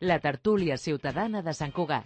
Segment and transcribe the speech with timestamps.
[0.00, 2.04] la tertúlia ciutadana de Sant Cugat.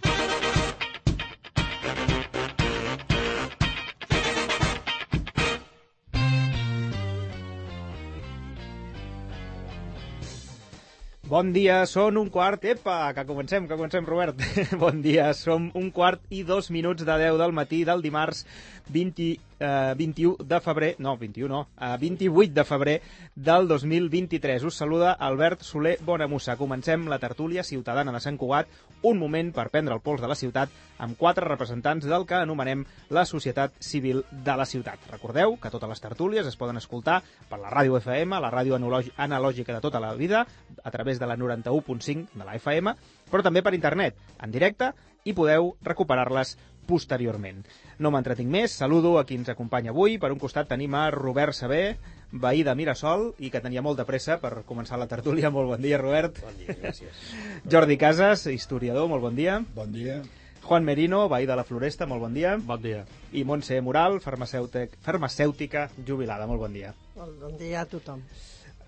[11.30, 12.64] Bon dia, són un quart...
[12.66, 14.40] Epa, que comencem, que comencem, Robert.
[14.82, 18.42] bon dia, som un quart i dos minuts de 10 del matí del dimarts
[18.90, 19.28] 20,
[19.60, 20.96] eh, 21 de febrer...
[20.98, 23.02] No, 21 no, eh, 28 de febrer
[23.36, 24.64] del 2023.
[24.64, 26.56] Us saluda Albert Soler Bonamussa.
[26.58, 28.66] Comencem la tertúlia ciutadana de Sant Cugat,
[29.02, 32.82] un moment per prendre el pols de la ciutat amb quatre representants del que anomenem
[33.08, 34.98] la societat civil de la ciutat.
[35.12, 39.78] Recordeu que totes les tertúlies es poden escoltar per la ràdio FM, la ràdio analògica
[39.78, 40.44] de tota la vida,
[40.82, 42.96] a través de la 91.5 de la FM,
[43.30, 44.90] però també per internet, en directe,
[45.28, 46.56] i podeu recuperar-les
[46.90, 47.62] posteriorment.
[48.00, 50.16] No m'entretinc més, saludo a qui ens acompanya avui.
[50.18, 51.98] Per un costat tenim a Robert Sabé,
[52.32, 55.52] veí de Mirasol, i que tenia molta pressa per començar la tertúlia.
[55.54, 56.40] Molt bon dia, Robert.
[56.42, 57.24] Bon dia, gràcies.
[57.72, 59.60] Jordi Casas, historiador, molt bon dia.
[59.76, 60.22] Bon dia.
[60.60, 62.56] Juan Merino, veí de la Floresta, molt bon dia.
[62.62, 63.04] Bon dia.
[63.32, 66.92] I Montse Moral, farmacèutic, farmacèutica jubilada, molt bon dia.
[67.16, 68.22] Bon dia a tothom.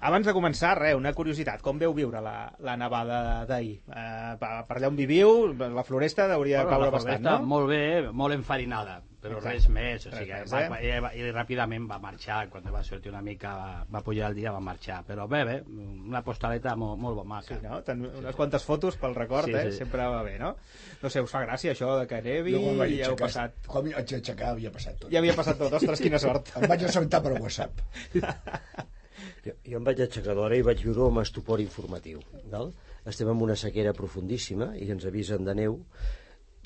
[0.03, 1.61] Abans de començar, res, una curiositat.
[1.63, 2.35] Com veu viure la,
[2.67, 3.77] la nevada d'ahir?
[3.87, 7.37] Eh, per allà on viviu, la floresta hauria de caure bastant, no?
[7.47, 9.53] Molt bé, molt enfarinada, però Exacte.
[9.53, 10.07] res més.
[10.09, 13.21] O sigui, Res va, més, va, i, i ràpidament va marxar, quan va sortir una
[13.23, 15.05] mica, va, va pujar el dia, va marxar.
[15.07, 17.53] Però bé, bé, una postaleta molt, molt maca.
[17.53, 17.79] Sí, no?
[17.87, 19.69] Ten unes quantes fotos pel record, Sí, eh?
[19.71, 19.85] sí.
[19.85, 20.57] Sempre va bé, no?
[21.05, 23.55] No sé, us fa gràcia això de que nevi vaig i heu passat...
[23.71, 25.15] quan vaig aixecar havia passat tot.
[25.15, 26.51] Ja havia passat tot, ostres, quina sort.
[26.59, 27.87] Em vaig assabentar per WhatsApp.
[29.43, 32.21] Jo, jo em vaig aixecar d'hora i vaig viure amb estupor informatiu.
[32.53, 32.73] Val?
[33.11, 35.81] Estem en una sequera profundíssima i ens avisen de neu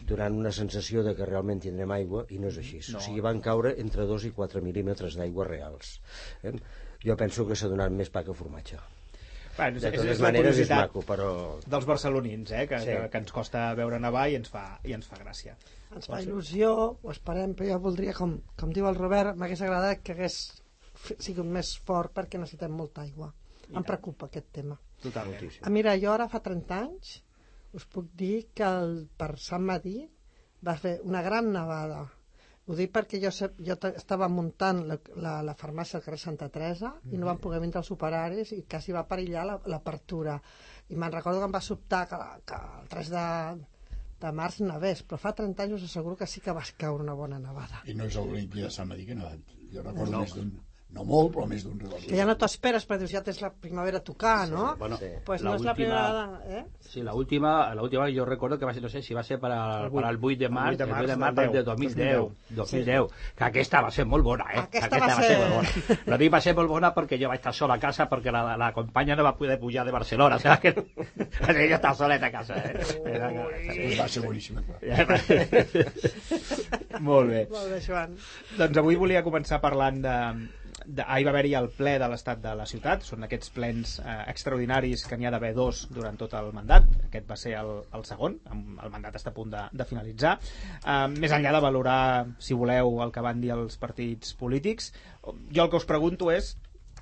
[0.06, 2.82] donant una sensació de que realment tindrem aigua i no és així.
[2.92, 2.98] No.
[3.00, 5.94] O sigui, van caure entre 2 i 4 mil·límetres d'aigua reals.
[6.44, 6.52] Eh?
[7.06, 8.76] Jo penso que s'ha donat més pa que formatge.
[9.56, 11.30] Bueno, De és, totes és la maneres és maco, però...
[11.64, 12.66] dels barcelonins, eh?
[12.68, 12.90] Que, Sí.
[12.92, 15.56] que, que ens costa veure nevar i ens fa, i ens fa gràcia.
[15.96, 20.04] Ens fa il·lusió, ho esperem, però jo voldria, com, com diu el Robert, m'hagués agradat
[20.04, 20.36] que hagués
[21.18, 23.32] sigut més fort perquè necessitem molta aigua.
[23.72, 24.76] Em preocupa aquest tema.
[25.02, 25.48] Totalment.
[25.62, 27.16] Ah, mira, jo ara fa 30 anys
[27.76, 29.98] us puc dir que el, per Sant Madí
[30.66, 32.04] va fer una gran nevada.
[32.66, 33.30] Ho dic perquè jo,
[33.62, 37.60] jo estava muntant la, la, la farmàcia al carrer Santa Teresa i no van poder
[37.62, 40.38] vindre els operaris i quasi va perillar la- l'apertura.
[40.88, 42.18] I me'n recordo que em va sobtar que,
[42.48, 43.26] que el 3 de,
[44.24, 47.14] de març nevés, però fa 30 anys us asseguro que sí que va caure una
[47.14, 47.82] bona nevada.
[47.86, 49.54] I no és l'únic dia de Sant Madí que he nevat.
[49.74, 50.24] Jo recordo no.
[50.24, 50.50] més d'un...
[50.94, 52.04] No molt, però més d'un record.
[52.08, 54.76] Que ja no t'ho esperes, perquè dius, ja tens la primavera a tocar, no?
[54.78, 55.08] Bueno, Sí.
[55.26, 56.64] pues la no és la última- primera vegada, eh?
[56.80, 59.38] Sí, la última, la última yo recuerdo que va ser, no sé si va ser
[59.38, 61.34] per al, per al 8 de març, El 8 de el 8 de març març
[61.36, 64.58] del del 2010, 2010, que aquesta va ser molt bona, eh?
[64.60, 65.98] Aquesta va ser- molt bona.
[66.06, 68.56] La dic va ser molt bona perquè jo vaig estar sola a casa perquè la,
[68.56, 70.84] la companya no va poder pujar de Barcelona, o sigui que
[71.66, 73.02] ella estava soleta a casa, eh?
[73.04, 73.32] Era,
[74.00, 74.62] va ser boníssima.
[77.00, 77.46] Molt bé.
[77.50, 78.16] Molt bé, Joan.
[78.56, 80.16] Doncs avui volia començar parlant de...
[80.86, 84.16] de ahir va haver-hi el ple de l'estat de la ciutat, són aquests plens eh,
[84.32, 88.06] extraordinaris que n'hi ha d'haver dos durant tot el mandat, aquest va ser el, el
[88.08, 90.36] segon, el mandat està a punt de, de finalitzar.
[90.78, 92.00] Eh, més enllà de valorar,
[92.38, 94.92] si voleu, el que van dir els partits polítics,
[95.26, 96.54] jo el que us pregunto és,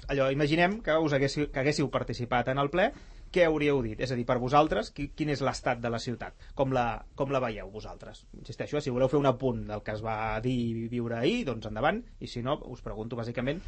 [0.09, 2.91] allò, imaginem que us haguéssiu, que haguéssiu participat en el ple,
[3.35, 3.99] què hauríeu dit?
[4.01, 6.37] És a dir, per vosaltres, qui, quin és l'estat de la ciutat?
[6.55, 6.85] Com la,
[7.19, 8.25] com la veieu vosaltres?
[8.39, 11.41] Insisteixo, eh, si voleu fer un apunt del que es va dir i viure ahir,
[11.49, 13.59] doncs endavant, i si no, us pregunto bàsicament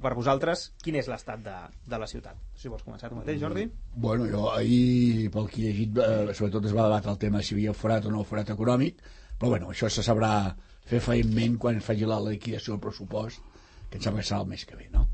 [0.00, 1.54] per vosaltres, quin és l'estat de,
[1.92, 2.38] de la ciutat?
[2.56, 3.66] Si vols començar tu mateix, Jordi?
[4.00, 7.52] Bueno, jo ahir, pel que he llegit, eh, sobretot es va debatre el tema si
[7.52, 9.02] hi havia forat o no forat econòmic,
[9.36, 10.54] però bueno, això se sabrà
[10.88, 13.44] fer feïnment quan faci la liquidació del pressupost,
[13.90, 15.04] que em sembla que serà el mes que ve, no?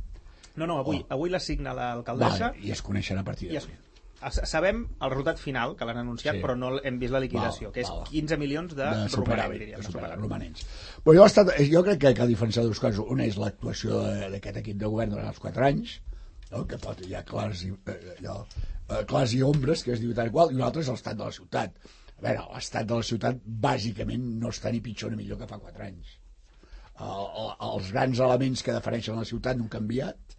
[0.57, 1.07] No, no, avui, Oh.
[1.19, 3.83] avui la signa l'alcaldessa Vale, I es coneixerà a partir i de es, es-
[4.33, 6.43] sabem el resultat final, que l'han anunciat, Sí.
[6.43, 8.05] però no hem vist la liquidació, Val, que és val.
[8.09, 10.67] 15 milions de, de superàvit, diríem, de superàvit, romanents.
[11.05, 12.99] Però jo, he estat, jo crec que cal diferenciar dues coses.
[12.99, 14.01] Una és l'actuació
[14.33, 16.01] d'aquest equip de govern durant els quatre anys,
[16.51, 16.65] no?
[16.67, 18.39] que pot, hi ha clars i, eh, allò,
[18.89, 21.25] eh, clars i ombres, que es diu tal qual, i una altra és l'estat de
[21.25, 21.77] la ciutat.
[22.17, 25.59] A veure, l'estat de la ciutat bàsicament no està ni pitjor ni millor que fa
[25.61, 26.17] quatre anys.
[26.97, 30.36] El, el, els grans elements que defineixen la ciutat no han canviat.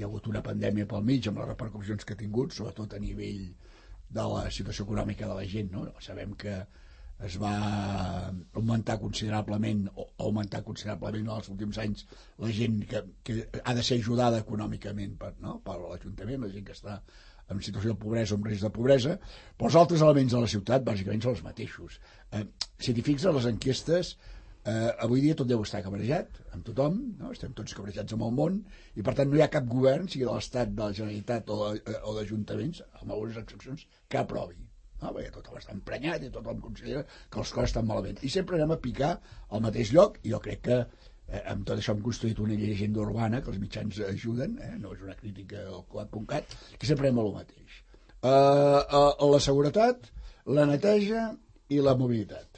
[0.00, 3.00] Hi ha hagut una pandèmia pel mig amb les repercussions que ha tingut, sobretot a
[3.02, 3.42] nivell
[4.18, 5.68] de la situació econòmica de la gent.
[5.74, 5.82] No?
[6.06, 6.54] Sabem que
[7.28, 7.50] es va
[8.30, 12.06] augmentar considerablement o augmentar considerablement en els últims anys
[12.40, 15.58] la gent que, que ha de ser ajudada econòmicament per, no?
[15.68, 16.96] per l'Ajuntament, la gent que està
[17.52, 19.18] en situació de pobresa o en risc de pobresa,
[19.58, 22.00] però els altres elements de la ciutat bàsicament són els mateixos.
[22.32, 22.46] Eh,
[22.80, 24.16] si t'hi fixes, les enquestes
[24.64, 27.32] eh, avui dia tot deu estar cabrejat amb tothom, no?
[27.34, 28.58] estem tots cabrejats amb el món
[28.96, 31.60] i per tant no hi ha cap govern, sigui de l'Estat, de la Generalitat o,
[31.76, 34.58] de- o d'Ajuntaments, amb algunes excepcions, que aprovi.
[35.00, 35.14] no?
[35.16, 38.18] perquè tothom està emprenyat i tothom considera que les coses estan malament.
[38.22, 39.14] I sempre anem a picar
[39.48, 43.00] al mateix lloc i jo crec que eh, amb tot això hem construït una llegenda
[43.00, 44.74] urbana que els mitjans ajuden, eh?
[44.82, 47.80] no és una crítica al Coat.cat, que sempre anem a lo mateix.
[48.20, 50.10] Uh, uh, la seguretat,
[50.52, 51.30] la neteja
[51.72, 52.49] i la mobilitat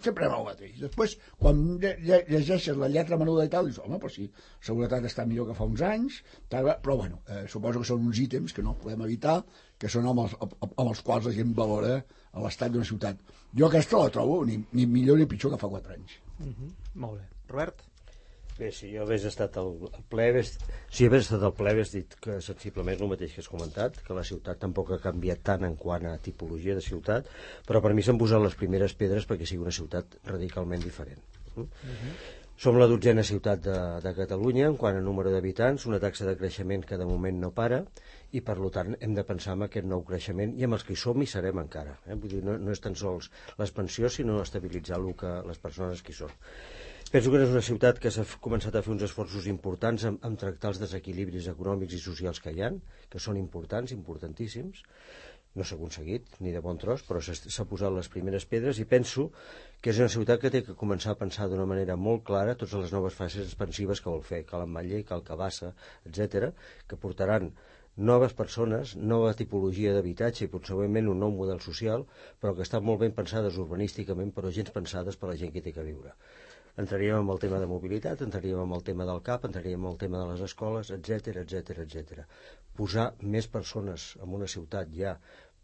[0.00, 0.78] sempre anem al mateix.
[0.80, 4.30] Després, quan lle- lle- llegeixes la lletra menuda i tal, dius, home, però sí,
[4.60, 8.18] seguretat està millor que fa uns anys, tal, però bueno, eh, suposo que són uns
[8.24, 9.42] ítems que no podem evitar,
[9.78, 11.98] que són amb els, amb els quals la gent valora
[12.42, 13.18] l'estat d'una ciutat.
[13.54, 16.16] Jo aquesta la trobo ni, ni millor ni pitjor que fa 4 anys.
[16.94, 17.26] Molt bé.
[17.52, 17.82] Robert?
[18.62, 19.72] Bé, si jo hagués estat al,
[20.12, 20.52] ple, hagués,
[20.94, 24.14] si hagués estat al ple, hagués dit que sensiblement el mateix que has comentat, que
[24.14, 27.26] la ciutat tampoc ha canviat tant en quant a tipologia de ciutat,
[27.66, 31.24] però per mi s'han posat les primeres pedres perquè sigui una ciutat radicalment diferent.
[31.56, 31.66] Mm?
[32.62, 33.74] Som la dotzena ciutat de,
[34.04, 37.50] de Catalunya en quant a número d'habitants, una taxa de creixement que de moment no
[37.56, 37.82] para,
[38.30, 41.02] i per tant hem de pensar en aquest nou creixement i amb els que hi
[41.02, 41.98] som hi serem encara.
[42.06, 42.14] Eh?
[42.14, 46.14] Vull dir, no, no és tan sols l'expansió, sinó estabilitzar el que, les persones que
[46.14, 46.38] hi són.
[47.12, 50.36] Penso que és una ciutat que s'ha començat a fer uns esforços importants en, en
[50.40, 52.78] tractar els desequilibris econòmics i socials que hi han,
[53.12, 54.78] que són importants, importantíssims.
[55.60, 59.26] No s'ha aconseguit, ni de bon tros, però s'ha posat les primeres pedres i penso
[59.84, 62.78] que és una ciutat que té que començar a pensar d'una manera molt clara totes
[62.80, 65.74] les noves fases expansives que vol fer, Cal Ametller, Cal Cabassa,
[66.08, 66.48] etc,
[66.88, 67.50] que portaran
[68.12, 72.08] noves persones, nova tipologia d'habitatge i consegüentment un nou model social,
[72.40, 75.76] però que estan molt ben pensades urbanísticament, però gens pensades per la gent que té
[75.76, 76.16] que viure
[76.80, 79.98] entraríem amb el tema de mobilitat, entraríem amb el tema del CAP, entraríem amb el
[80.00, 82.22] tema de les escoles, etc etc etc.
[82.78, 85.16] Posar més persones en una ciutat ja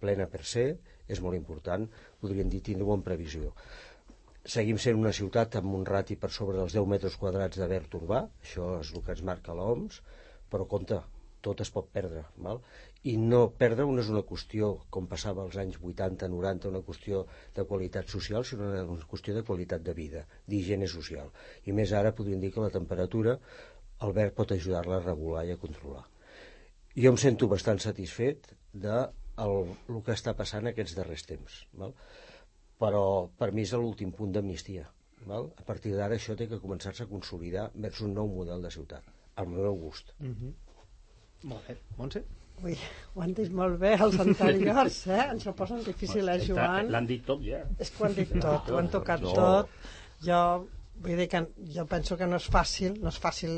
[0.03, 0.69] plena per ser
[1.09, 1.87] és molt important,
[2.21, 3.55] podríem dir tindre-ho en previsió.
[4.49, 7.97] Seguim sent una ciutat amb un rati per sobre dels 10 metres quadrats de verd
[7.99, 10.03] urbà, això és el que ens marca l'OMS,
[10.53, 11.01] però compte,
[11.45, 12.61] tot es pot perdre, val?
[13.07, 17.25] I no perdre no és una qüestió, com passava als anys 80-90, una qüestió
[17.55, 21.31] de qualitat social, sinó una qüestió de qualitat de vida, d'higiene social.
[21.65, 23.39] I més ara podríem dir que la temperatura
[24.07, 26.05] el verd pot ajudar-la a regular i a controlar.
[26.99, 28.99] Jo em sento bastant satisfet de
[29.45, 31.61] el, el que està passant aquests darrers temps.
[31.79, 31.95] Val?
[32.83, 33.03] Però
[33.39, 34.89] per mi és l'últim punt d'amnistia.
[35.27, 35.51] Val?
[35.59, 39.07] A partir d'ara això té que començar-se a consolidar vers un nou model de ciutat,
[39.37, 40.15] al meu gust.
[41.47, 41.79] Molt bé.
[41.99, 42.25] Montse?
[42.65, 42.75] Ui,
[43.15, 45.21] ho han dit molt bé els anteriors, eh?
[45.35, 46.91] Ens ho posen difícil, eh, Joan?
[46.91, 47.61] L'han dit tot ja.
[47.79, 49.35] És que ho han dit tot, ho han tocat No.
[49.37, 49.69] tot.
[50.27, 50.41] Jo
[50.99, 51.45] vull dir que
[51.75, 53.53] jo penso que no és fàcil, no és fàcil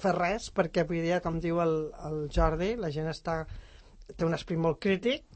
[0.00, 1.74] fer res, perquè vull dir, com diu el,
[2.08, 3.42] el Jordi, la gent està,
[4.16, 5.26] té un esperit molt crític,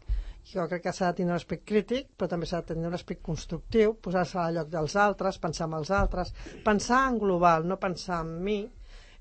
[0.46, 2.94] jo crec que s'ha de tenir un esperit crític, però també s'ha de tenir un
[2.96, 6.32] esperit constructiu, posar-se al lloc dels altres, pensar en els altres,
[6.64, 8.60] pensar en global, no pensar en mi,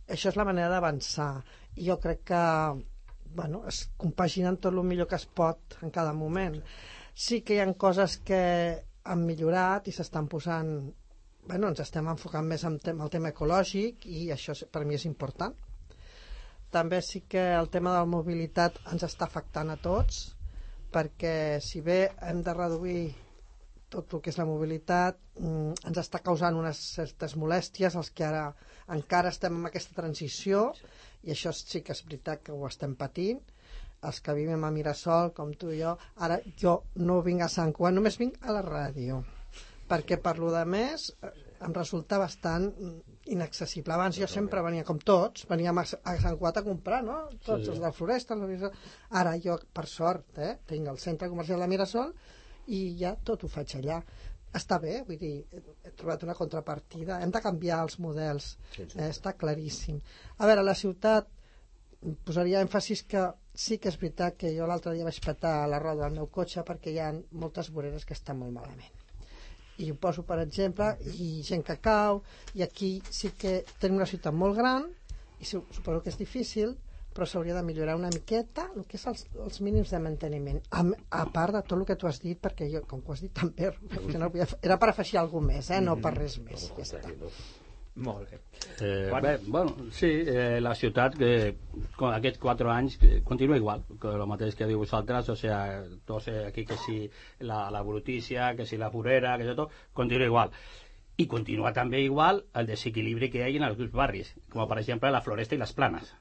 [0.08, 1.32] això és la manera d'avançar.
[1.76, 2.44] I jo crec que
[3.36, 6.62] bueno, es compaginen tot el millor que es pot en cada moment.
[7.14, 8.42] Sí que hi ha coses que
[9.06, 10.72] han millorat i s'estan posant
[11.46, 15.54] bueno, ens estem enfocant més en el tema ecològic i això per mi és important.
[16.74, 20.34] També sí que el tema de la mobilitat ens està afectant a tots,
[20.92, 23.04] perquè si bé hem de reduir
[23.96, 28.28] tot el que és la mobilitat, mm, ens està causant unes certes molèsties els que
[28.28, 28.46] ara
[28.96, 30.68] encara estem en aquesta transició
[31.24, 33.42] i això sí que és veritat que ho estem patint
[34.06, 35.96] els que vivim a Mirasol, com tu i jo,
[36.28, 39.24] ara jo no vinc a Sant Cugat, només vinc a la ràdio,
[39.90, 41.32] perquè per lo de més eh,
[41.66, 42.68] em resulta bastant
[43.34, 43.96] inaccessible.
[43.96, 47.24] Abans jo sempre venia, com tots, veníem a, Sant Cugat a comprar, no?
[47.40, 47.74] Tots sí, sí.
[47.74, 48.90] els de Floresta, els de Mirasol.
[49.24, 52.14] Ara jo, per sort, eh, tinc el centre comercial de Mirasol
[52.68, 54.00] i ja tot ho faig allà.
[54.56, 55.34] Està bé, vull dir,
[55.84, 57.20] he trobat una contrapartida.
[57.22, 60.00] Hem de canviar els models, eh, està claríssim.
[60.38, 61.28] A veure, la ciutat
[62.24, 63.24] posaria èmfasis que
[63.56, 66.62] sí que és veritat que jo l'altre dia vaig petar la roda del meu cotxe
[66.68, 68.92] perquè hi ha moltes voreres que estan molt malament
[69.82, 72.22] i ho poso per exemple i gent que cau
[72.56, 74.86] i aquí sí que tenim una ciutat molt gran
[75.40, 76.76] i su- suposo que és difícil
[77.16, 80.86] però s'hauria de millorar una miqueta el que és els, els mínims de manteniment a,
[81.22, 83.24] a part de tot el que tu has dit perquè jo, com que ho has
[83.24, 83.72] dit també
[84.20, 84.32] no
[84.62, 85.84] era per afegir alguna més eh?
[85.84, 87.16] no per res més ja està.
[87.96, 88.40] Molt bé.
[88.82, 89.22] Eh, Juan?
[89.24, 91.30] bé, bueno, sí, eh, la ciutat que
[91.96, 95.60] con aquests quatre anys que continua igual, que el mateix que diu vosaltres, o sea,
[96.04, 96.98] tots eh, aquí que si
[97.40, 100.52] la, la brutícia, que si la furera, que tot, continua igual.
[101.16, 105.16] I continua també igual el desequilibri que hi ha en alguns barris, com per exemple
[105.16, 106.12] la Floresta i les Planes.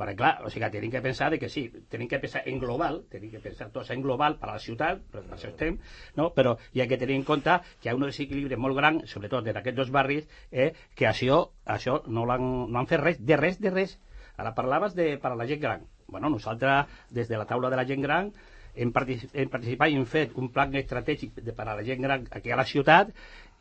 [0.00, 3.02] Perquè, clar, o sigui, tenim que pensar de que sí, tenim que pensar en global,
[3.12, 5.76] tenim que pensar tots en global per a la ciutat, per això estem,
[6.16, 6.30] no?
[6.36, 9.50] però hi ha que tenir en compte que hi ha un desequilibri molt gran, sobretot
[9.52, 11.42] en aquests dos barris, eh, que això,
[11.76, 13.98] això no, l'han, no han fet res, de res, de res.
[14.40, 15.84] Ara parlaves de per a la gent gran.
[16.08, 18.32] Bueno, nosaltres, des de la taula de la gent gran,
[18.74, 22.02] hem, particip hem participat i hem fet un plan estratègic de, per a la gent
[22.06, 23.12] gran aquí a la ciutat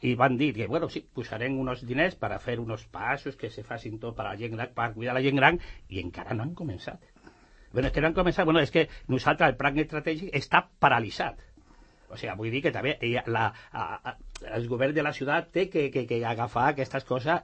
[0.01, 3.49] i van dir que, bueno, sí, posarem uns diners per a fer uns passos que
[3.51, 6.35] se facin tot per a la gent gran, per cuidar la gent gran, i encara
[6.37, 7.03] no han començat.
[7.73, 11.43] Bueno, és que no han començat, bueno, és que nosaltres el plan estratègic està paralitzat.
[12.09, 14.15] O sigui, vull dir que també eh, la, a, a,
[14.57, 17.43] el govern de la ciutat té que, que, que agafar aquestes coses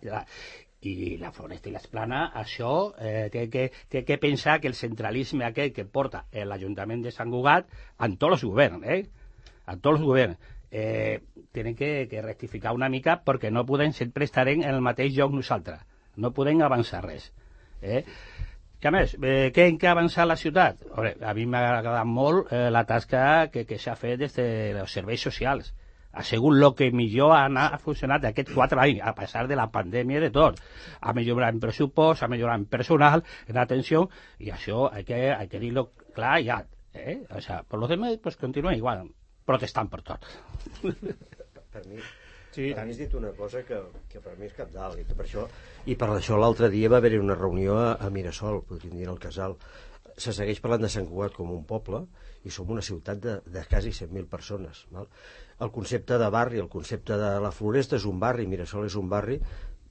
[0.86, 2.72] i la Floresta i l'Esplana, això
[3.02, 7.32] eh, té, que, té que pensar que el centralisme aquest que porta l'Ajuntament de Sant
[7.34, 7.70] Cugat
[8.06, 9.00] en tots els governs, eh?
[9.66, 14.26] en tots els governs, eh, tenen que, que rectificar una mica perquè no podem sempre
[14.26, 15.82] estar en el mateix lloc nosaltres.
[16.16, 17.32] No podem avançar res.
[17.82, 18.04] Eh?
[18.80, 20.84] Que a més, eh, què en què ha avançat la ciutat?
[20.92, 24.48] Veure, a mi m'ha agradat molt eh, la tasca que, que s'ha fet des de
[24.76, 25.74] els serveis socials
[26.16, 29.58] ha sigut el que millor ha, anat, ha funcionat d'aquests quatre anys, a pesar de
[29.60, 30.62] la pandèmia i de tot.
[31.02, 34.06] Ha millorat en pressupost, ha millorat en personal, en atenció,
[34.40, 36.64] i això hay que, hay que dir-lo clar ja.
[36.94, 37.26] Eh?
[37.36, 39.10] O sea, por los demás, pues continua igual,
[39.46, 40.28] protestant per tot.
[40.82, 42.02] per mi,
[42.52, 45.08] sí, per mi has dit una cosa que, que per mi és cap dalt, i
[45.08, 45.48] per això,
[45.86, 49.22] i per això l'altre dia va haver-hi una reunió a, a Mirasol, podríem dir al
[49.22, 49.58] Casal,
[50.16, 52.06] se segueix parlant de Sant Cugat com un poble
[52.48, 54.86] i som una ciutat de, de quasi 100.000 persones.
[54.96, 55.10] Val?
[55.60, 59.08] el concepte de barri, el concepte de la Floresta és un barri, Mirasol és un
[59.12, 59.40] barri,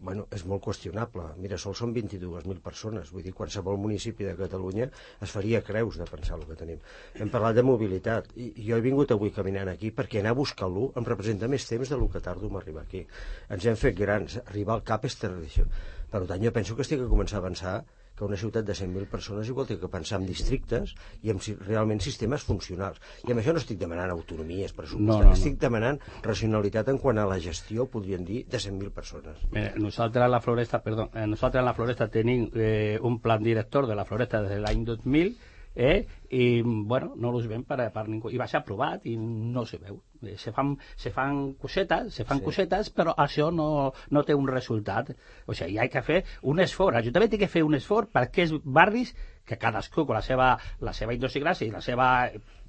[0.05, 1.25] bueno, és molt qüestionable.
[1.41, 4.91] Mirasol són 22.000 persones, vull dir, qualsevol municipi de Catalunya
[5.25, 6.85] es faria creus de pensar el que tenim.
[7.17, 10.91] Hem parlat de mobilitat, i jo he vingut avui caminant aquí perquè anar a buscar-lo
[11.01, 13.05] em representa més temps del que tardo en arribar aquí.
[13.49, 15.67] Ens hem fet grans, arribar al cap és tradició.
[16.13, 17.79] Per tant, jo penso que estic a començar a avançar
[18.17, 22.03] que una ciutat de 100.000 persones igual té que pensar en districtes i en realment
[22.05, 23.01] sistemes funcionals.
[23.27, 25.39] I amb això no estic demanant autonomies pressupostàries, no, no, no.
[25.39, 29.43] estic demanant racionalitat en quant a la gestió, podríem dir, de 100.000 persones.
[29.53, 33.43] Eh, nosaltres a la Floresta, perdó, eh, nosaltres a la Floresta tenim eh, un plan
[33.43, 35.35] director de la Floresta des de l'any 2000
[35.75, 36.07] eh?
[36.31, 38.31] i bueno, no els ven per, per ningú.
[38.31, 40.01] I va ser aprovat i no se veu.
[40.25, 42.45] Eh, se fan, se fan cosetes se fan sí.
[42.49, 45.13] cosetes però això no, no té un resultat.
[45.47, 46.97] O sigui, hi ha que fer un esforç.
[46.97, 49.15] l'Ajuntament té que fer un esforç per aquests barris
[49.45, 52.09] que cadascú amb la seva, la seva idiosincràsia i la seva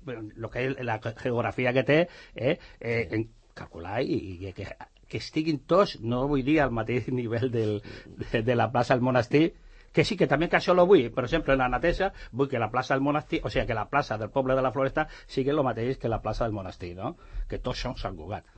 [0.06, 2.02] el que és la geografia que té
[2.36, 4.68] eh, eh, en calcular i, i que,
[5.10, 7.80] que estiguin tots, no vull dir al mateix nivell del,
[8.20, 9.48] de, de la plaça del monestir
[9.96, 12.60] que sí, que també que això lo vull, per exemple, en la Natesa, vull que
[12.60, 15.54] la plaça del monestir, o sigui, que la plaça del poble de la Floresta sigui
[15.54, 17.14] el mateix que la plaça del monestir, no?
[17.48, 18.50] Que tots són Sant Cugat.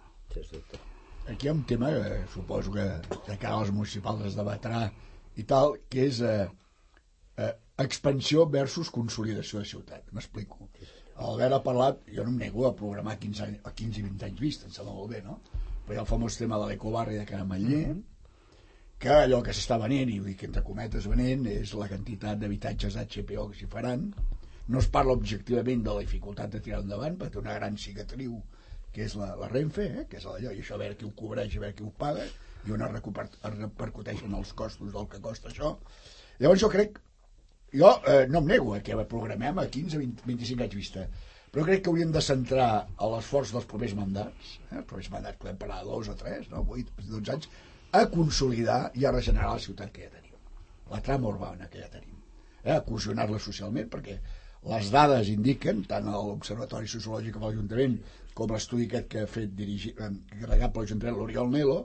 [1.29, 2.87] Aquí hi ha un tema, eh, suposo que
[3.27, 4.87] de cara als municipals es debatrà
[5.37, 6.49] i tal, que és eh,
[7.37, 7.53] eh,
[7.85, 10.09] expansió versus consolidació de ciutat.
[10.17, 10.71] M'explico.
[11.29, 14.41] Albert ha parlat, jo no em nego a programar 15, anys, 15 i 20 anys
[14.41, 15.37] vist, em sembla molt bé, no?
[15.85, 18.16] Però hi ha el famós tema de l'ecobarri de Carameller, mm -hmm
[19.01, 23.47] que allò que s'està venent, i dic entre cometes venent, és la quantitat d'habitatges HPO
[23.51, 24.07] que s'hi faran.
[24.67, 28.39] No es parla objectivament de la dificultat de tirar endavant, perquè té una gran cicatriu
[28.95, 30.05] que és la, la Renfe, eh?
[30.09, 32.25] que és allò, i això a veure qui ho cobreix, a veure qui ho paga,
[32.65, 35.75] i on es, es repercuteixen els costos del que costa això.
[36.41, 36.97] Llavors jo crec,
[37.77, 41.05] jo eh, no em nego a que programem a 15, 20, 25 anys vista,
[41.53, 42.71] però crec que hauríem de centrar
[43.13, 46.65] l'esforç dels propers mandats, eh, els propers mandats podem parlar de dos o tres, no?
[46.65, 47.49] 8, 12 anys,
[47.91, 50.35] a consolidar i a regenerar la ciutat que ja tenim,
[50.91, 52.17] la trama urbana que ja tenim,
[52.63, 52.75] eh?
[52.75, 54.17] a cohesionar-la socialment, perquè
[54.67, 57.97] les dades indiquen, tant l'Observatori Sociològic de l'Ajuntament
[58.37, 61.77] com l'estudi aquest que ha fet dirigir, encarregat per l'Ajuntament l'Oriol Melo,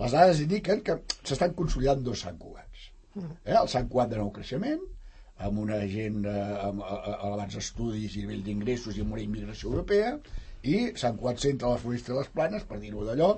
[0.00, 2.88] les dades indiquen que s'estan consolidant dos Sant Cugats.
[3.18, 3.56] Eh?
[3.58, 4.80] El Sant Cugat de nou creixement,
[5.46, 10.14] amb una gent eh, amb elevats estudis i nivell d'ingressos i amb una immigració europea,
[10.62, 13.32] i Sant Cugat centra la floresta de les planes, per dir-ho d'allò,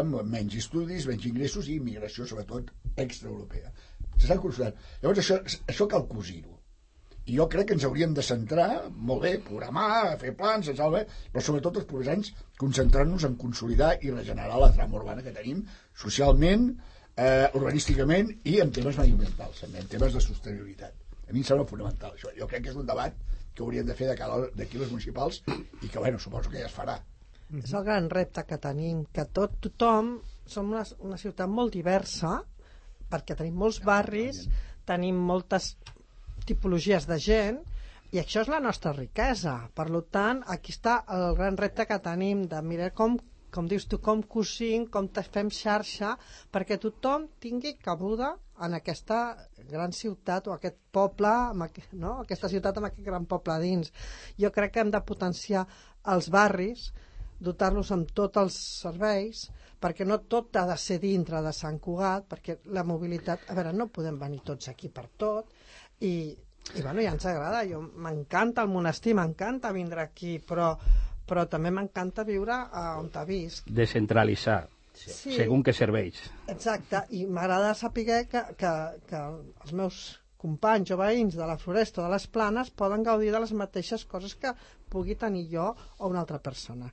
[0.00, 3.72] amb menys estudis, menys ingressos i immigració, sobretot, extraeuropea.
[4.16, 4.76] S'estan considerant.
[5.02, 5.40] Llavors, això,
[5.72, 6.52] això cal cosir-ho.
[7.26, 8.68] I jo crec que ens hauríem de centrar,
[9.08, 11.00] molt bé, programar, fer plans, bé,
[11.32, 12.28] però sobretot els propers anys
[12.60, 15.64] concentrar-nos en consolidar i regenerar la trama urbana que tenim
[16.04, 16.68] socialment,
[17.16, 20.94] eh, urbanísticament i en temes mediambientals, també, en temes de sostenibilitat.
[21.26, 22.30] A mi em sembla fonamental això.
[22.38, 23.18] Jo crec que és un debat
[23.56, 26.98] que haurien de fer d'aquí les municipals i que, bueno, suposo que ja es farà.
[27.56, 32.40] És el gran repte que tenim, que tot tothom som una, una ciutat molt diversa,
[33.10, 34.44] perquè tenim molts barris,
[34.86, 35.74] tenim moltes
[36.46, 37.62] tipologies de gent,
[38.14, 39.56] i això és la nostra riquesa.
[39.74, 43.18] Per tant, aquí està el gran repte que tenim de mirar com
[43.56, 46.16] com dius tu, com cosim, com fem xarxa,
[46.52, 48.34] perquè tothom tingui cabuda
[48.64, 49.20] en aquesta
[49.68, 51.32] gran ciutat o aquest poble,
[51.92, 52.20] no?
[52.22, 53.92] aquesta ciutat amb aquest gran poble dins.
[54.40, 55.66] Jo crec que hem de potenciar
[56.12, 56.88] els barris,
[57.40, 59.46] dotar-los amb tots els serveis,
[59.80, 63.50] perquè no tot ha de ser dintre de Sant Cugat, perquè la mobilitat...
[63.50, 65.52] A veure, no podem venir tots aquí per tot,
[66.00, 66.14] i
[66.74, 70.72] I bueno, ja ens agrada, jo m'encanta el monestir, m'encanta vindre aquí, però,
[71.22, 73.68] però també m'encanta viure a on t'ha vist.
[73.70, 74.64] Descentralitzar,
[74.96, 76.20] Sí, segons què serveis.
[76.48, 78.76] exacte, i m'agrada saber que, que,
[79.10, 79.24] que
[79.64, 80.04] els meus
[80.46, 84.04] companys o veïns de la floresta o de les planes poden gaudir de les mateixes
[84.08, 84.52] coses que
[84.92, 86.90] pugui tenir jo o una altra persona.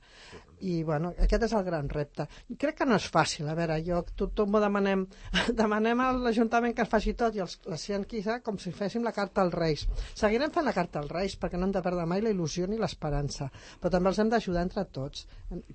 [0.64, 2.26] I, bueno, aquest és el gran repte.
[2.50, 5.04] I crec que no és fàcil, a veure, jo, tothom ho demanem,
[5.60, 9.14] demanem a l'Ajuntament que es faci tot i els, la cienquisa com si féssim la
[9.16, 9.84] carta als Reis.
[10.16, 12.80] Seguirem fent la carta als Reis perquè no hem de perdre mai la il·lusió ni
[12.80, 15.28] l'esperança, però també els hem d'ajudar entre tots,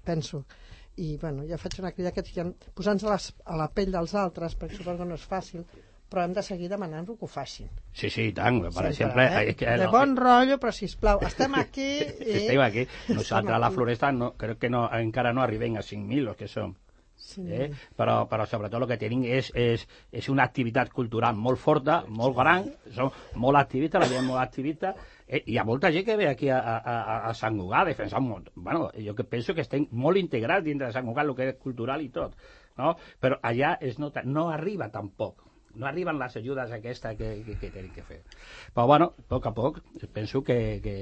[0.03, 0.43] penso
[0.99, 2.23] i bueno, ja faig una crida que
[2.75, 3.19] posant-se a,
[3.59, 5.63] la pell dels altres perquè suposo que no és fàcil
[6.09, 8.59] però hem de seguir demanant-ho que ho facin Sí, sí, i tant.
[8.63, 9.49] Per Sempre, exemple, eh?
[9.51, 11.89] és que de bon rotllo, però sisplau, estem aquí
[12.31, 12.35] i...
[12.41, 12.85] Estem aquí.
[13.13, 13.71] Nosaltres a la.
[13.75, 16.73] Floresta no, crec que no, encara no arribem a 5.000 los que som.
[17.19, 17.43] Sí.
[17.51, 17.67] Eh?
[17.99, 19.83] Però, però sobretot el que tenim és, és,
[20.15, 23.11] és una activitat cultural molt forta, molt gran, som
[23.43, 24.93] molt activistes, la gent molt activista,
[25.27, 25.43] eh?
[25.45, 28.23] hi ha molta gent que ve aquí a, a, a, a Sant Cugat a defensar
[28.23, 28.47] un.
[28.55, 31.61] Bueno, jo que penso que estem molt integrats dintre de Sant Cugat, el que és
[31.61, 32.39] cultural i tot,
[32.79, 32.95] no?
[33.19, 35.45] però allà es nota, no arriba tampoc
[35.79, 38.23] no arriben les ajudes aquestes que, que, que tenim que fer.
[38.73, 39.77] Però, bueno, a poc a poc,
[40.11, 40.95] penso que, que,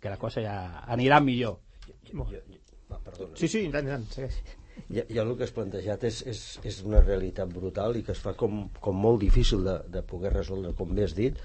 [0.00, 0.56] que la cosa ja
[0.90, 1.60] anirà millor.
[1.86, 2.42] Jo, jo,
[2.90, 3.36] va, perdona.
[3.38, 4.40] Sí, sí, tant, tant, segueix.
[4.88, 8.22] Ja, ja el que has plantejat és, és, és una realitat brutal i que es
[8.24, 11.36] fa com, com molt difícil de, de poder resoldre, com has dit,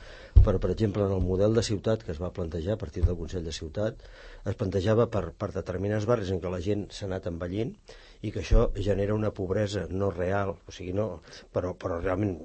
[0.44, 3.18] però, per exemple, en el model de ciutat que es va plantejar a partir del
[3.20, 4.02] Consell de Ciutat,
[4.50, 7.76] es plantejava per, per determinats barris en què la gent s'ha anat envellint
[8.24, 11.22] i que això genera una pobresa no real, o sigui, no,
[11.54, 12.38] però, però realment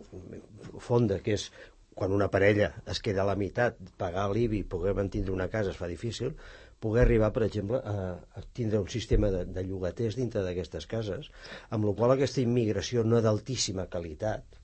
[0.83, 1.51] fonda, que és
[1.99, 5.81] quan una parella es queda a la meitat, pagar l'IBI, poder mantindre una casa es
[5.81, 6.37] fa difícil,
[6.85, 11.33] poder arribar, per exemple, a, a tindre un sistema de, de llogaters dintre d'aquestes cases,
[11.75, 14.59] amb la qual aquesta immigració no d'altíssima qualitat,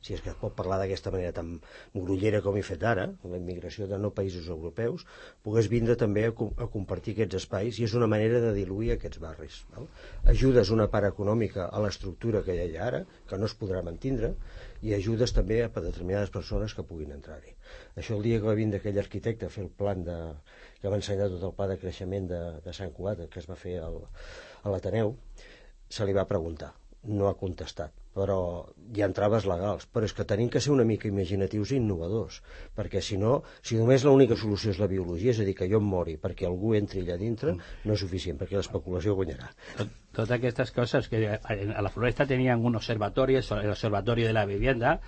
[0.00, 1.50] si és que es pot parlar d'aquesta manera tan
[1.94, 5.04] grollera com he fet ara, la immigració de no països europeus,
[5.44, 9.20] pogués vindre també a, a compartir aquests espais i és una manera de diluir aquests
[9.20, 9.60] barris.
[9.74, 9.90] Val?
[10.32, 14.32] Ajudes una part econòmica a l'estructura que hi ha ara, que no es podrà mantindre,
[14.80, 17.52] i ajudes també a determinades persones que puguin entrar-hi.
[18.00, 20.16] Això el dia que va vindre aquell arquitecte a fer el plan de,
[20.80, 23.56] que va ensenyar tot el pla de creixement de, de Sant Cugat, que es va
[23.56, 24.00] fer al,
[24.64, 25.14] a l'Ateneu,
[25.90, 26.72] se li va preguntar
[27.08, 28.34] no ha contestat, però
[28.92, 32.42] hi ha traves legals, però és que tenim que ser una mica imaginatius i innovadors,
[32.76, 35.80] perquè si no, si només l'única solució és la biologia, és a dir, que jo
[35.80, 39.48] em mori perquè algú entri allà dintre, no és suficient, perquè l'especulació guanyarà.
[39.78, 44.26] Tot- Todas estas cosas que a a la floresta tenían un observatorio, eso, el observatorio
[44.26, 45.00] de la vivienda.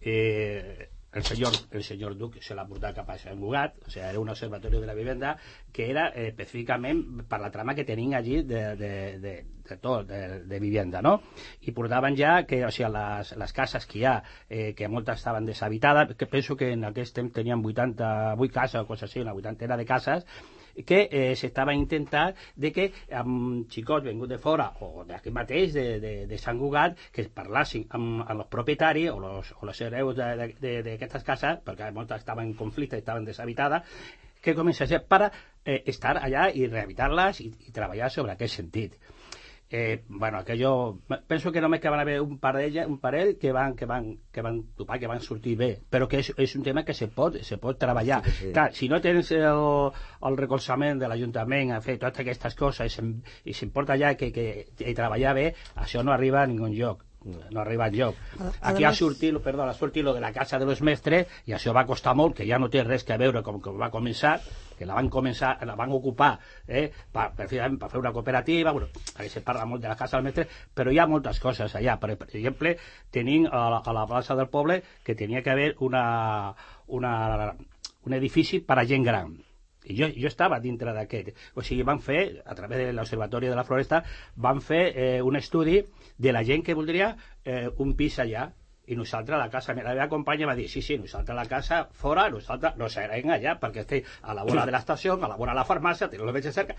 [0.00, 4.10] eh, el señor el señor Duque se l'ha portat cap a Sant Cugat, o sea,
[4.10, 5.36] era un observatorio de la vivienda
[5.72, 9.34] que era eh, específicament per la trama que tenían allí de, de, de,
[9.68, 11.14] de tot, de, de vivienda, no?
[11.62, 14.16] I portaven ja que, o sigui, les, les cases que hi ha,
[14.48, 18.86] eh, que moltes estaven deshabitades, que penso que en aquest temps tenien 88 cases o
[18.86, 20.28] coses així, una vuitantena de cases,
[20.84, 25.86] que eh, s'estava intentant de que amb xicots venguts de fora o d'aquí mateix, de,
[26.02, 29.80] de, de Sant Cugat, que es parlassin amb, amb els propietaris o los, o los
[29.80, 33.82] hereus d'aquestes cases, perquè moltes estaven en conflicte, estaven deshabitades,
[34.42, 38.98] que comencessin per eh, estar allà i rehabilitar-les i, i treballar sobre aquest sentit.
[39.68, 43.74] Eh, bueno, aquello, penso que només que van haver un parell, un parell que van,
[43.74, 46.84] que van, que van topar, que van sortir bé, però que és, és un tema
[46.86, 48.20] que se pot, se pot treballar.
[48.28, 48.52] Sí, sí.
[48.54, 49.64] Clar, si no tens el,
[50.30, 53.00] el recolzament de l'Ajuntament a fer totes aquestes coses
[53.42, 54.46] i s'importa ja que, que,
[54.78, 57.05] i treballar bé, això no arriba a ningun lloc
[57.50, 58.14] no arriba enlloc.
[58.38, 61.52] A- Aquí ha sortit, perdó, ha sortit lo de la casa de los mestres i
[61.52, 64.38] això va costar molt, que ja no té res que veure com que va començar,
[64.78, 68.72] que la van començar, la van ocupar eh, per, per, fer, per fer una cooperativa,
[68.72, 71.74] bueno, aquí se parla molt de la casa dels mestres, però hi ha moltes coses
[71.74, 71.96] allà.
[71.98, 72.76] Per, per exemple,
[73.10, 76.54] tenim a la, a la plaça del poble que tenia que haver una,
[76.88, 77.54] una,
[78.04, 79.32] un edifici per a gent gran.
[79.86, 81.32] I jo, jo estava dintre d'aquest.
[81.54, 84.02] O sigui, van fer, a través de l'Observatori de la Floresta,
[84.36, 85.80] van fer eh, un estudi
[86.18, 87.12] de la gent que voldria
[87.44, 88.48] eh, un pis allà.
[88.86, 92.28] I nosaltres, la casa, la meva companya va dir, sí, sí, nosaltres la casa fora,
[92.30, 95.58] nosaltres no serem allà, perquè estem a la vora de l'estació, a la vora de
[95.58, 96.76] la farmàcia, tenim els veïns cerca.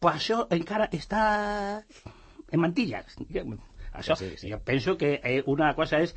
[0.00, 1.24] Pues això encara està
[2.50, 3.18] en mantilles.
[3.92, 4.50] Això, Sí, sí.
[4.50, 6.14] jo penso que eh, una cosa és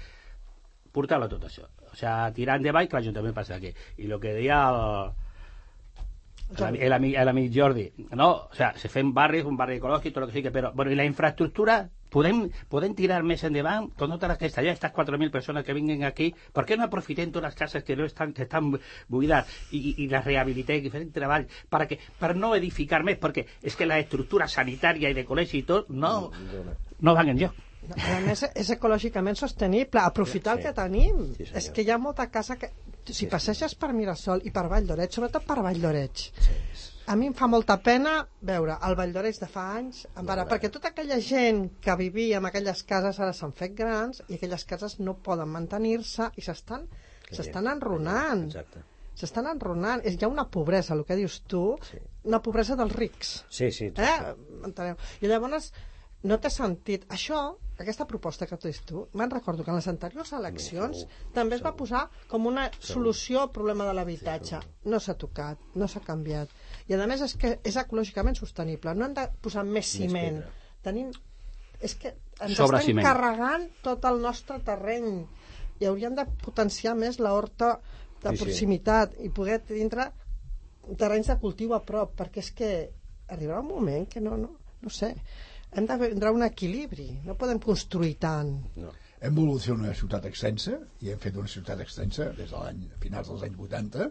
[0.96, 1.68] portar-lo tot això.
[1.92, 3.74] O sea, tirar endavant que l'Ajuntament passi aquí.
[3.98, 5.12] I el que deia el,
[6.56, 8.30] el, el, el amic Jordi, no?
[8.50, 10.96] O sea, se fem barris, un barri ecològic, tot el que sigui, però bueno, i
[10.96, 11.82] la infraestructura
[12.14, 16.32] podem, podem tirar més endavant con totes aquestes, ja estas 4.000 persones que vinguin aquí,
[16.54, 18.72] per què no aprofitem totes les cases que no estan, que estan
[19.08, 23.20] buides i, i, i les rehabilitem i fem treball per, que, per no edificar més,
[23.20, 26.18] perquè és que la estructura sanitària i de col·legi i tot no,
[27.02, 27.67] no van enlloc.
[27.96, 30.00] A més, és ecològicament sostenible.
[30.02, 30.60] Aprofitar Sí.
[30.62, 31.22] el que tenim.
[31.36, 31.58] Sí, senyor.
[31.58, 32.72] és que hi ha molta casa que
[33.06, 36.32] si passeges per Mirasol i per Vall d'Oreig, sobretot per Vall d'Oreig,
[37.08, 40.46] a mi em fa molta pena veure el Vall d'Oreig de fa anys, en ara,
[40.46, 44.66] perquè tota aquella gent que vivia en aquelles cases ara s'han fet grans i aquelles
[44.66, 46.88] cases no poden mantenir-se i s'estan
[47.32, 48.46] s'estan enronant.
[48.46, 48.84] Exacte.
[49.18, 50.02] S'estan enronant.
[50.06, 51.98] És, hi ha una pobresa, el que dius tu, Sí.
[52.24, 53.46] una pobresa dels rics.
[53.50, 53.86] Sí, sí.
[53.96, 54.36] Eh?
[54.64, 54.96] Enteneu?
[55.22, 55.72] I llavors
[56.28, 57.06] no té sentit.
[57.14, 57.40] Això,
[57.80, 61.56] aquesta proposta que tu dius tu, me'n recordo que en les anteriors eleccions segur, també
[61.58, 61.78] es va segur.
[61.84, 64.60] posar com una solució al problema de l'habitatge.
[64.86, 66.50] No s'ha tocat, no s'ha canviat.
[66.90, 68.96] I a més és que és ecològicament sostenible.
[68.96, 70.42] No han de posar més ciment.
[70.44, 70.82] pedra.
[70.84, 71.12] Tenim...
[71.80, 73.06] És que ens Sobre estem ciment.
[73.06, 75.28] carregant tot el nostre terreny
[75.80, 77.76] i hauríem de potenciar més la horta
[78.24, 78.44] de Sí, sí.
[78.44, 80.08] proximitat i poder tindre
[80.98, 82.70] terrenys de cultiu a prop, perquè és que
[83.30, 85.12] arribarà un moment que no, no, no sé,
[85.78, 88.56] hem de vindre un equilibri, no podem construir tant.
[88.82, 88.94] No.
[89.22, 92.84] Hem volgut fer una ciutat extensa i hem fet una ciutat extensa des de l'any
[93.02, 94.08] finals dels anys 80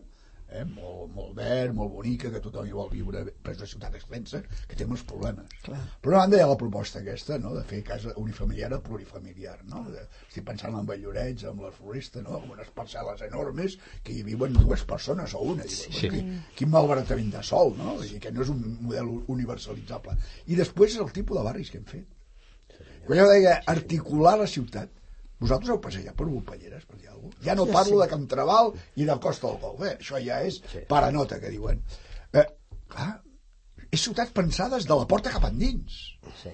[0.60, 0.64] eh?
[0.68, 4.42] molt, molt verd, molt bonica que tothom hi vol viure però és una ciutat extensa
[4.68, 5.80] que té molts problemes Clar.
[6.02, 7.54] per una banda hi ha la proposta aquesta no?
[7.56, 9.84] de fer casa unifamiliar a plurifamiliar no?
[9.92, 12.40] de, estic pensant en Valldorets amb la floresta no?
[12.40, 15.92] amb unes parcel·les enormes que hi viuen dues persones o una sí.
[15.92, 16.10] Sí.
[16.12, 17.96] quin, quin malbaratament de sol no?
[18.00, 21.82] Vull dir que no és un model universalitzable i després el tipus de barris que
[21.82, 22.12] hem fet
[23.06, 24.90] quan jo deia articular la ciutat,
[25.40, 27.44] vosaltres heu passejat per Volpelleres, per dir alguna cosa?
[27.44, 28.02] Ja no Sí, parlo sí.
[28.02, 29.96] de Camtraval i de Costa del Golf, eh?
[30.00, 30.84] això ja és Sí.
[30.88, 31.82] paranota, que diuen.
[32.32, 32.46] Eh,
[32.88, 33.22] clar,
[33.90, 35.98] és ciutats pensades de la porta cap endins.
[36.42, 36.52] Sí.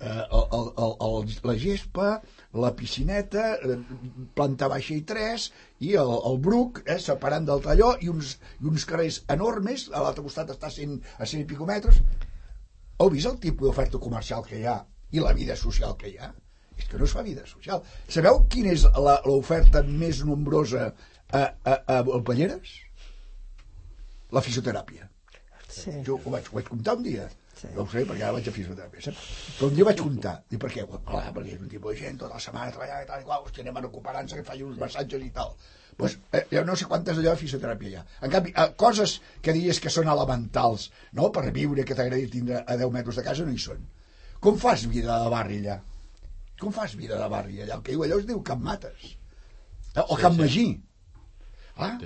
[0.00, 2.08] Eh, el, el, el, el, la gespa,
[2.52, 3.76] la piscineta, eh,
[4.34, 5.46] planta baixa i tres,
[5.80, 10.02] i el, el bruc, eh, separant del talló, i uns, i uns carrers enormes, a
[10.02, 12.00] l'altre costat està a 100, a 100 i pico metres.
[12.98, 14.80] Heu vist el tipus d'oferta comercial que hi ha
[15.14, 16.34] i la vida social que hi ha?
[16.78, 17.82] És que no es fa vida social.
[18.08, 18.86] Sabeu quina és
[19.26, 22.74] l'oferta més nombrosa a, a, a Valpelleres?
[24.34, 25.08] La fisioteràpia.
[25.68, 25.92] Sí.
[26.06, 27.28] Jo ho vaig, ho vaig comptar un dia.
[27.54, 27.68] Sí.
[27.74, 29.22] No ho sé, perquè ara vaig a fisioteràpia, saps?
[29.58, 30.34] Però un dia vaig comptar.
[30.50, 30.84] I per què?
[30.90, 33.46] Clar, perquè és un tipus de gent tota la setmana treballant i tal i qual,
[33.46, 35.54] hòstia, anem a recuperar-nos, que faci uns massatges i tal.
[35.96, 38.04] Pues, eh, jo no sé quantes d'allò de fisioteràpia hi ha.
[38.26, 42.64] En canvi, eh, coses que diries que són elementals, no?, per viure, que t'agradi tindre
[42.66, 43.86] a 10 metres de casa, no hi són.
[44.42, 45.78] Com fas vida de barri allà?
[46.60, 47.78] Com fas vida de barri allà?
[47.78, 49.14] El que diu allò es diu Can Mates.
[49.94, 50.68] Eh, O Can Magí.
[51.76, 51.96] Ah,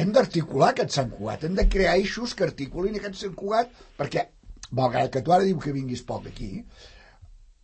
[0.00, 4.22] hem d'articular aquest Sant Cugat, hem de crear eixos que articulin aquest Sant Cugat, perquè,
[4.78, 6.48] malgrat que tu ara diu que vinguis poc aquí,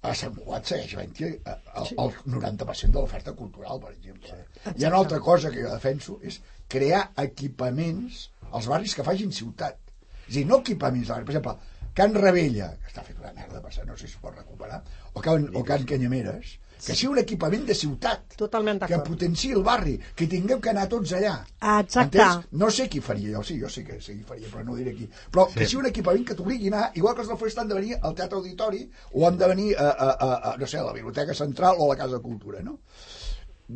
[0.05, 4.37] a Sant Cugat segueix havent-hi eh, el, el 90% de l'oferta cultural, per exemple.
[4.75, 6.37] Hi ha una altra cosa que jo defenso, és
[6.69, 9.81] crear equipaments als barris que facin ciutat.
[10.29, 11.09] És a dir, no equipaments.
[11.09, 11.57] Per exemple,
[11.99, 14.81] Can Rebella, que està fet una merda, per no sé si es pot recuperar,
[15.15, 19.65] o Can, o Can Canyameres, que sigui un equipament de ciutat Totalment que potenciï el
[19.67, 21.35] barri, que tinguem que anar tots allà.
[21.59, 22.05] Exacte.
[22.05, 22.47] Entens?
[22.63, 24.79] No sé qui faria, jo sí, jo sí que sé qui faria, però no ho
[24.79, 25.09] diré aquí.
[25.35, 25.59] Però sí.
[25.59, 27.81] que sigui un equipament que t'obligui a anar, igual que els del Forest han de
[27.81, 30.87] venir al Teatre Auditori o han de venir a, a, a, a, no sé, a
[30.87, 32.79] la Biblioteca Central o a la Casa de Cultura, no?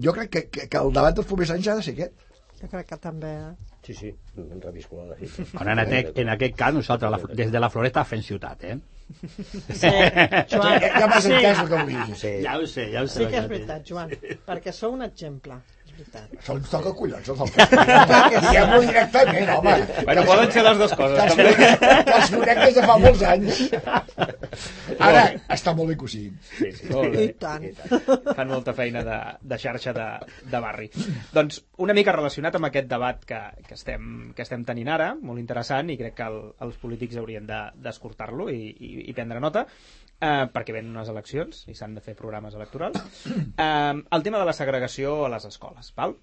[0.05, 2.31] Jo crec que, que, que el debat dels propers anys ha de ser aquest.
[2.63, 3.29] Jo crec que també.
[3.51, 3.77] eh?
[3.83, 5.43] Sí, sí, hem reviscut la fita.
[5.57, 8.77] Bueno, en, aquest, en aquest cas, nosaltres la, des de la Floresta fem ciutat, eh?
[9.19, 9.91] Sí,
[10.53, 12.17] Joan, Ja, ja m'has sí, entès el que vull dir.
[12.21, 12.31] Sí.
[12.47, 13.25] Ja ho sé, ja ho sé.
[13.25, 14.15] sí que és veritat, Joan,
[14.47, 15.59] perquè sou un exemple,
[16.03, 18.13] ens toca collons, els festival.
[18.47, 19.75] Diguem-ho directament, home.
[20.09, 23.61] Bueno, poden ser les dues coses, Que els conec- des de fa molts anys.
[25.03, 25.23] Ara,
[25.55, 26.35] està molt bé que ho siguin.
[26.59, 26.89] Sí, sí.
[26.93, 27.25] Molt bé.
[27.25, 27.67] I tant.
[28.37, 29.19] fan molta feina de,
[29.53, 30.07] de xarxa de,
[30.53, 30.89] de barri.
[31.35, 35.41] Doncs una mica relacionat amb aquest debat que, que, estem, que estem tenint ara, molt
[35.43, 39.67] interessant, i crec que el, els polítics haurien de- d'escoltar-lo i, i, i prendre nota,
[40.23, 43.01] eh, perquè venen unes eleccions i s'han de fer programes electorals.
[43.27, 46.15] Eh, el tema de la segregació a les escoles, val?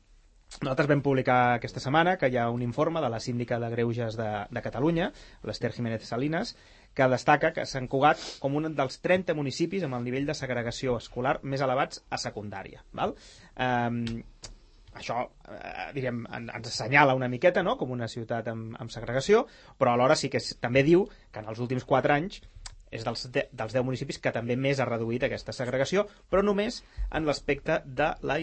[0.64, 4.16] Nosaltres vam publicar aquesta setmana que hi ha un informe de la síndica de Greuges
[4.18, 5.12] de, de Catalunya,
[5.46, 6.56] l'Ester Jiménez Salinas,
[6.98, 10.96] que destaca que Sant Cugat com un dels 30 municipis amb el nivell de segregació
[10.98, 12.82] escolar més elevats a secundària.
[12.98, 13.14] Val?
[13.62, 14.02] Um,
[14.98, 15.20] això,
[15.54, 17.78] eh, diríem, en- ens assenyala una miqueta no?
[17.78, 19.46] com una ciutat amb, amb segregació,
[19.78, 22.42] però alhora sí que també diu que en els últims 4 anys
[22.92, 26.82] és dels, de, dels 10 municipis que també més ha reduït aquesta segregació, però només
[27.14, 28.40] en l'aspecte de la,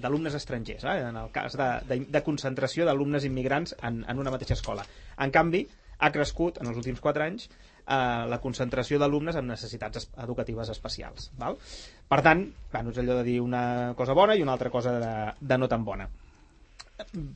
[0.00, 0.98] d'alumnes estrangers, eh?
[1.08, 4.84] en el cas de, de, de concentració d'alumnes immigrants en, en una mateixa escola.
[5.18, 5.66] En canvi,
[6.00, 10.70] ha crescut en els últims 4 anys eh, la concentració d'alumnes amb necessitats es- educatives
[10.72, 11.30] especials.
[11.40, 11.58] Val?
[12.08, 15.14] Per tant, bueno, és allò de dir una cosa bona i una altra cosa de,
[15.40, 16.08] de no tan bona.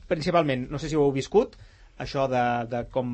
[0.07, 1.55] Principalment, no sé si ho heu viscut,
[2.01, 3.09] això de, de com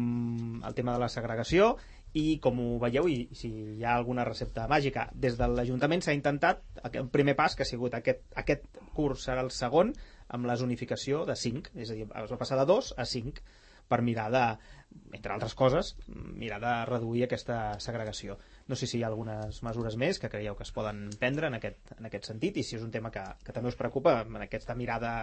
[0.66, 1.76] el tema de la segregació
[2.18, 5.08] i com ho veieu i si hi ha alguna recepta màgica.
[5.14, 9.44] Des de l'Ajuntament s'ha intentat, el primer pas que ha sigut aquest, aquest curs serà
[9.46, 9.94] el segon,
[10.32, 13.44] amb la zonificació de 5, és a dir, es va passar de 2 a 5
[13.92, 14.44] per mirar de,
[15.12, 18.38] entre altres coses, mirar de reduir aquesta segregació.
[18.72, 21.58] No sé si hi ha algunes mesures més que creieu que es poden prendre en
[21.60, 24.40] aquest, en aquest sentit i si és un tema que, que també us preocupa en
[24.46, 25.14] aquesta mirada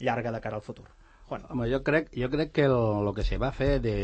[0.00, 0.88] llarga de cara al futur.
[1.30, 1.46] Juan.
[1.48, 3.96] Home, jo crec, jo crec que lo, lo que se va fer de,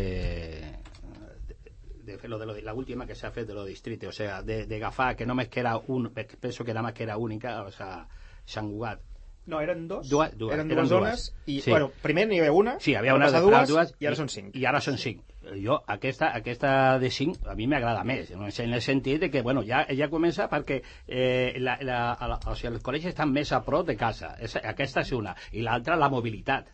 [2.07, 4.42] de fer lo de lo, la última que s'ha fet de lo distrito, o sea,
[4.42, 7.62] de, de agafar que només que era un, penso que nada más que era única,
[7.62, 8.07] o sea,
[8.47, 9.01] Sant Cugat.
[9.47, 10.09] No, eren dos.
[10.11, 11.35] Dues, dues, eren dues eren zones dues.
[11.47, 11.71] i, Sí.
[11.71, 14.57] bueno, primer n'hi havia una, Sí, havia una de dues, dues i ara són cinc.
[14.59, 15.23] I ara són cinc.
[15.62, 18.49] Jo, aquesta, aquesta de cinc a mi m'agrada més, no?
[18.51, 22.57] en el sentit de que, bueno, ja, ja comença perquè eh, la, la, la, o
[22.57, 24.35] sigui, els col·legis estan més a prop de casa.
[24.42, 25.37] És, aquesta és una.
[25.53, 26.66] I l'altra, la mobilitat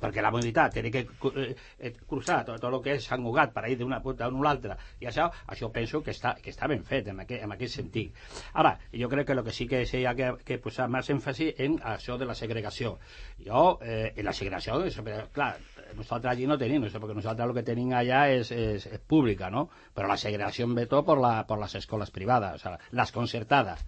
[0.00, 3.52] perquè la mobilitat, tenir que eh, eh, cruzar tot, tot el que és Sant Cugat
[3.54, 6.68] per ir d'una punta a una altra, i això, això penso que està, que està
[6.70, 8.16] ben fet en aquest, en aquest sentit.
[8.62, 11.52] Ara, jo crec que el que sí que s'hi ha que, que posar més èmfasi
[11.66, 12.96] en això de la segregació.
[13.46, 15.52] Jo, eh, en la segregació, però, clar,
[15.96, 19.50] nosaltres allí no tenim, sé, perquè nosaltres el que tenim allà és, és, és pública,
[19.50, 19.68] no?
[19.94, 23.86] Però la segregació ve tot per, la, per les escoles privades, o sea, les concertades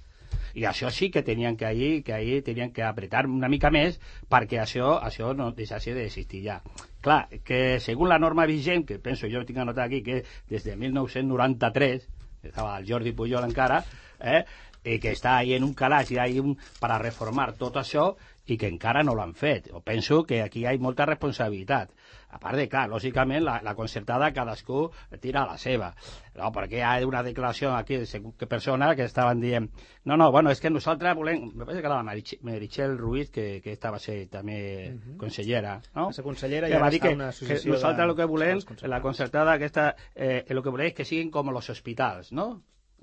[0.54, 4.00] i això sí que tenien que ahir, que ahir tenien que apretar una mica més
[4.30, 6.60] perquè això, això no deixassi d'existir ja.
[7.02, 10.76] Clar, que segons la norma vigent, que penso jo tinc anotat aquí, que des de
[10.76, 12.08] 1993,
[12.42, 13.82] estava el Jordi Pujol encara,
[14.20, 14.44] eh,
[14.84, 18.12] i que està ahí en un calaix i hay un, per a reformar tot això
[18.50, 19.68] i que encara no l'han fet.
[19.70, 21.92] Jo penso que aquí hi ha molta responsabilitat.
[22.32, 24.86] A part de, clar, lògicament, la, la concertada cadascú
[25.20, 25.92] tira la seva.
[26.38, 29.68] No, perquè hi ha una declaració aquí de que persona que estaven dient
[30.04, 31.44] no, no, bueno, és que nosaltres volem...
[31.52, 34.58] Me parece que era la Meritxell, Meritxell Ruiz, que, que esta va ser també
[35.20, 36.08] consellera, no?
[36.08, 38.64] Va ser consellera i que va dir està que, una que nosaltres el que volem,
[38.90, 42.50] la concertada aquesta, eh, el que volem és que siguin com los hospitals, ¿no?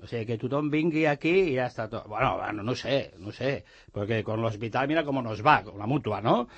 [0.02, 2.04] O sea, que tothom vingui aquí y ya está todo.
[2.08, 3.64] Bueno, bueno, no sé, no sé.
[3.92, 6.48] Porque con el hospital, mira cómo nos va, con la mutua, ¿no?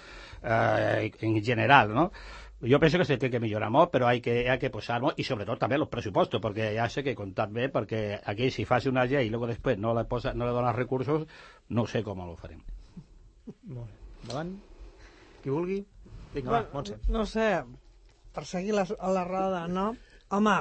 [0.44, 2.12] Eh, en general, ¿no?
[2.62, 5.18] Jo penso que se té que millorar molt, però hay que, hay que posar molt,
[5.18, 8.86] i sobretot també els pressupostos, perquè ja sé que comptat bé, perquè aquí si fas
[8.86, 11.26] una llei i luego després no le, posa, no le dones recursos,
[11.74, 12.60] no sé com ho farem.
[13.66, 13.98] Molt bé.
[14.22, 14.52] Endavant.
[15.42, 15.80] Qui vulgui.
[16.36, 17.00] Vinga, va, Montse.
[17.10, 17.48] no sé,
[18.32, 19.90] per seguir la, la roda, no?
[20.32, 20.54] Home,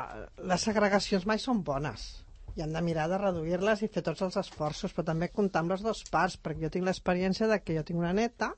[0.49, 2.09] les segregacions mai són bones
[2.57, 5.71] i hem de mirar de reduir-les i fer tots els esforços, però també comptar amb
[5.75, 8.51] les dues parts, perquè jo tinc l'experiència de que jo tinc una neta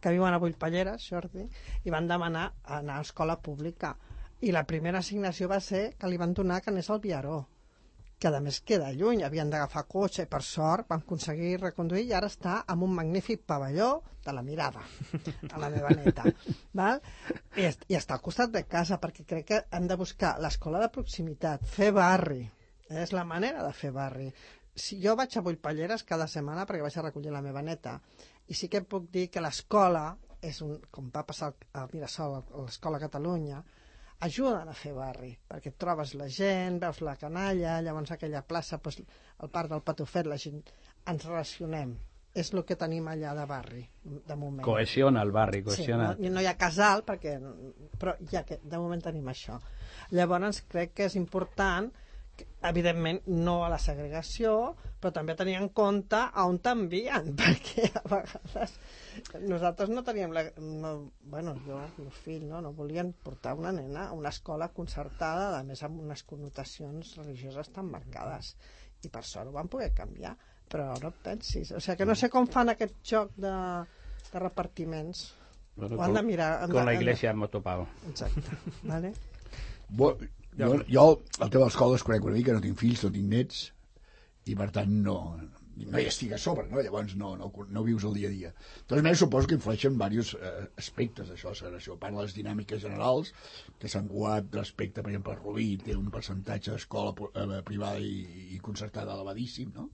[0.00, 1.46] que viuen a Vullpalleres, Jordi,
[1.84, 3.94] i van demanar anar a escola pública.
[4.40, 7.42] I la primera assignació va ser que li van donar que anés al Viaró,
[8.20, 12.28] que a més queda lluny, havien d'agafar cotxe per sort vam aconseguir reconduir i ara
[12.28, 14.82] està en un magnífic pavelló de la mirada
[15.52, 16.26] a la meva neta
[16.80, 17.00] val?
[17.56, 20.82] I, est- i està al costat de casa perquè crec que hem de buscar l'escola
[20.84, 22.42] de proximitat, fer barri
[22.90, 24.28] és la manera de fer barri
[24.76, 28.02] si jo vaig a Vullpalleres cada setmana perquè vaig a recollir la meva neta
[28.50, 30.10] i sí que puc dir que l'escola
[30.42, 33.60] és un, com va passar a Mirasol a l'escola Catalunya
[34.20, 39.00] ajuden a fer barri, perquè trobes la gent, veus la canalla, llavors aquella plaça, doncs,
[39.40, 40.60] el parc del Patufet, la gent,
[41.08, 41.94] ens relacionem.
[42.36, 44.62] És el que tenim allà de barri, de moment.
[44.62, 46.12] Cohesiona el barri, Sí, cohesiona...
[46.18, 47.32] no, no hi ha casal, perquè,
[47.98, 49.56] però ja que de moment tenim això.
[50.14, 51.88] Llavors crec que és important
[52.36, 57.86] que, evidentment no a la segregació però també tenir en compte a on t'envien perquè
[57.96, 58.74] a vegades
[59.48, 60.90] nosaltres no teníem la, no,
[61.32, 65.58] bueno, jo, els meus fills no, no volien portar una nena a una escola concertada
[65.58, 68.54] a més amb unes connotacions religioses tan marcades
[69.02, 70.34] i per sort ho van poder canviar
[70.70, 73.50] però no et pensis, o sigui que no sé com fan aquest joc de,
[74.32, 75.30] de repartiments
[75.80, 77.86] Bueno, ho han de mirar han Con de- la de- iglesia hemos topado.
[78.10, 78.42] Exacte.
[78.82, 79.12] Vale?
[79.88, 80.10] Bo,
[80.58, 81.04] jo, jo,
[81.40, 83.60] el tema de l'escola es conec una mica, no tinc fills, no tinc nets,
[84.50, 85.16] i per tant no,
[85.88, 86.82] no hi estic a sobre, no?
[86.84, 88.50] llavors no, no, no vius el dia a dia.
[88.88, 91.96] De maneres, suposo que influeixen diversos eh, aspectes d'això, la segregació.
[91.96, 93.32] A part de les dinàmiques generals,
[93.80, 98.50] que s'han Cugat respecte, per exemple, a Rubí, té un percentatge d'escola eh, privada i,
[98.56, 99.88] i concertada elevadíssim, no?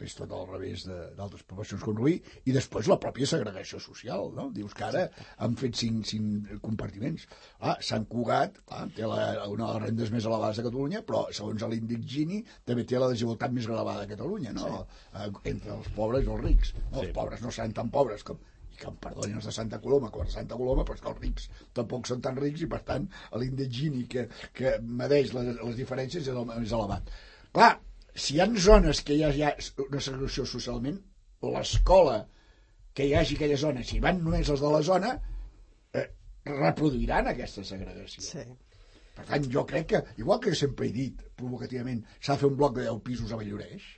[0.00, 2.14] És tot al revés de- d'altres professions com Rubí,
[2.48, 4.48] i després la pròpia segregació social, no?
[4.50, 5.02] Dius que ara
[5.38, 7.26] han fet cinc, cinc compartiments.
[7.60, 11.26] Ah, Sant Cugat, clar, té la, una de les rendes més elevades de Catalunya, però
[11.32, 14.86] segons l'índex Gini també té la desigualtat més elevada de Catalunya, no?
[15.12, 15.30] Sí.
[15.52, 16.74] Entre els pobres i els rics.
[16.90, 17.06] No, sí.
[17.06, 18.40] Els pobres no seran tan pobres com
[18.72, 21.02] i que em perdonin els de Santa Coloma, com els de Santa Coloma, però és
[21.04, 23.04] que els rics tampoc són tan rics i, per tant,
[23.36, 24.26] l'índex Gini que,
[24.56, 27.10] que medeix les, les diferències és el més elevat.
[27.52, 27.74] Clar,
[28.14, 29.52] si hi ha zones que hi ha, hi ha
[29.86, 30.98] una segregació socialment,
[31.42, 32.18] l'escola
[32.94, 35.14] que hi hagi aquella zona, si van només els de la zona,
[35.96, 36.06] eh,
[36.48, 38.24] reproduiran aquesta segregació.
[38.26, 38.44] Sí.
[39.16, 42.58] Per tant, jo crec que, igual que sempre he dit provocativament, s'ha de fer un
[42.60, 43.88] bloc de 10 pisos a Valloreix,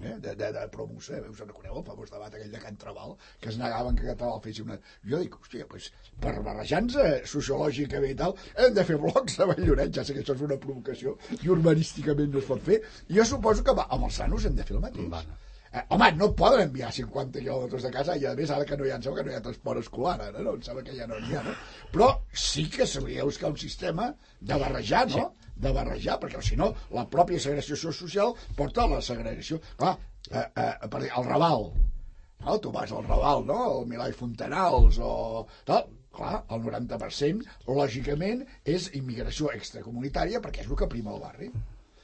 [0.00, 0.14] eh?
[0.24, 3.52] de, de, de promoció, us en reconeu el famós debat aquell de Can Trabal, que
[3.52, 4.78] es negaven que Trabal fes una...
[5.12, 5.90] Jo dic, hòstia, pues,
[6.22, 10.36] per barrejar-nos sociològicament i tal, hem de fer blocs a Valloret, ja sé que això
[10.38, 14.10] és una provocació i urbanísticament no es pot fer, i jo suposo que va, amb
[14.10, 15.08] els sanos hem de fer el mateix.
[15.12, 15.40] Bueno.
[15.72, 18.76] Eh, home, no et poden enviar 50 quilòmetres de casa i a més ara que
[18.76, 20.52] no hi ha, em sembla que no hi ha transport escolar ara, no?
[20.58, 21.54] Em sembla que ja no n'hi ha, no?
[21.94, 22.08] Però
[22.46, 24.10] sí que s'hauria de buscar un sistema
[24.50, 25.30] de barrejar, no?
[25.62, 29.60] De barrejar, perquè si no, la pròpia segregació social porta a la segregació.
[29.78, 29.94] Clar,
[30.30, 31.68] eh, eh, per el Raval,
[32.44, 32.58] no?
[32.58, 33.58] tu vas al Raval, no?
[33.78, 35.12] El Milà i Fontanals o
[35.68, 41.52] tal, clar, el 90% lògicament és immigració extracomunitària perquè és el que prima el barri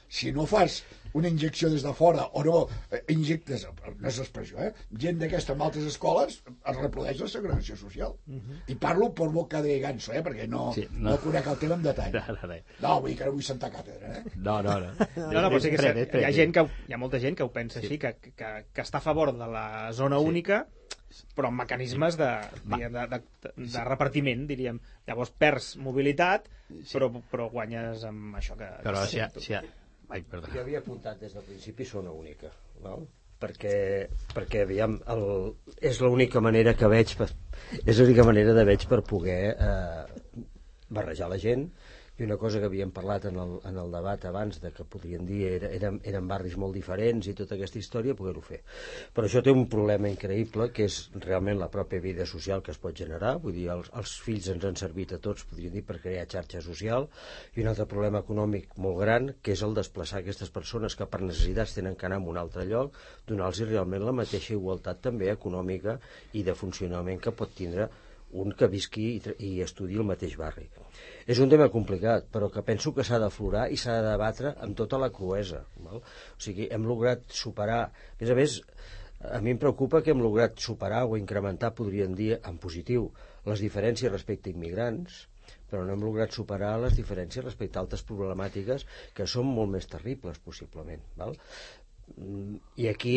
[0.09, 0.81] si no fas
[1.13, 2.55] una injecció des de fora o no
[2.93, 3.63] eh, injectes,
[3.97, 4.71] no és l'expressió, eh?
[5.01, 8.15] gent d'aquesta en altres escoles es reprodueix la segregació social.
[8.69, 10.21] I parlo per boca de ganso, eh?
[10.25, 11.11] perquè no, Sí, sí, no.
[11.11, 11.17] no.
[11.23, 12.13] conec el tema en detall.
[12.13, 12.67] No, no, no.
[12.83, 14.23] No, vull que no vull sentar càtedra, eh?
[14.35, 14.91] No, no, no.
[15.33, 17.45] No, no, però sí que és hi ha, gent que, hi ha molta gent que
[17.47, 19.65] ho pensa així, que, que, que està a favor de la
[19.97, 20.63] zona única,
[21.35, 22.29] però amb mecanismes de,
[22.69, 24.77] diguem, de, de, de repartiment, diríem.
[25.09, 26.45] Llavors perds mobilitat,
[26.93, 28.69] però, però guanyes amb això que...
[28.85, 29.63] Però si, ha- si, ha-
[30.09, 30.49] Ai, perdó.
[30.53, 32.51] Jo havia apuntat des del principi zona única,
[32.83, 33.07] val?
[33.39, 33.73] perquè,
[34.35, 35.21] perquè aviam, el,
[35.89, 37.29] és l'única manera que veig per,
[37.85, 40.41] és l'única manera de veig per poder eh,
[40.89, 41.69] barrejar la gent
[42.19, 45.25] i una cosa que havíem parlat en el, en el debat abans de que podríem
[45.27, 48.59] dir era, eren, eren barris molt diferents i tota aquesta història poder-ho fer.
[49.15, 52.81] Però això té un problema increïble que és realment la pròpia vida social que es
[52.81, 53.37] pot generar.
[53.43, 56.63] Vull dir, els, els fills ens han servit a tots podríem dir per crear xarxa
[56.65, 57.07] social.
[57.55, 61.23] I un altre problema econòmic molt gran que és el desplaçar aquestes persones que per
[61.23, 65.97] necessitats tenen que anar a un altre lloc donar-los realment la mateixa igualtat també econòmica
[66.35, 67.89] i de funcionament que pot tindre
[68.31, 70.67] un que visqui i, i estudi al mateix barri.
[71.29, 74.77] És un tema complicat, però que penso que s'ha d'aflorar i s'ha de debatre amb
[74.77, 75.63] tota la cruesa.
[75.85, 76.03] Val?
[76.03, 77.81] O sigui, hem lograt superar...
[77.89, 78.59] A més a més,
[79.19, 83.09] a mi em preocupa que hem lograt superar o incrementar, podríem dir, en positiu,
[83.49, 85.25] les diferències respecte a immigrants,
[85.69, 88.85] però no hem lograt superar les diferències respecte a altres problemàtiques
[89.17, 91.01] que són molt més terribles, possiblement.
[91.17, 91.37] Val?
[92.17, 93.13] Mm, I aquí,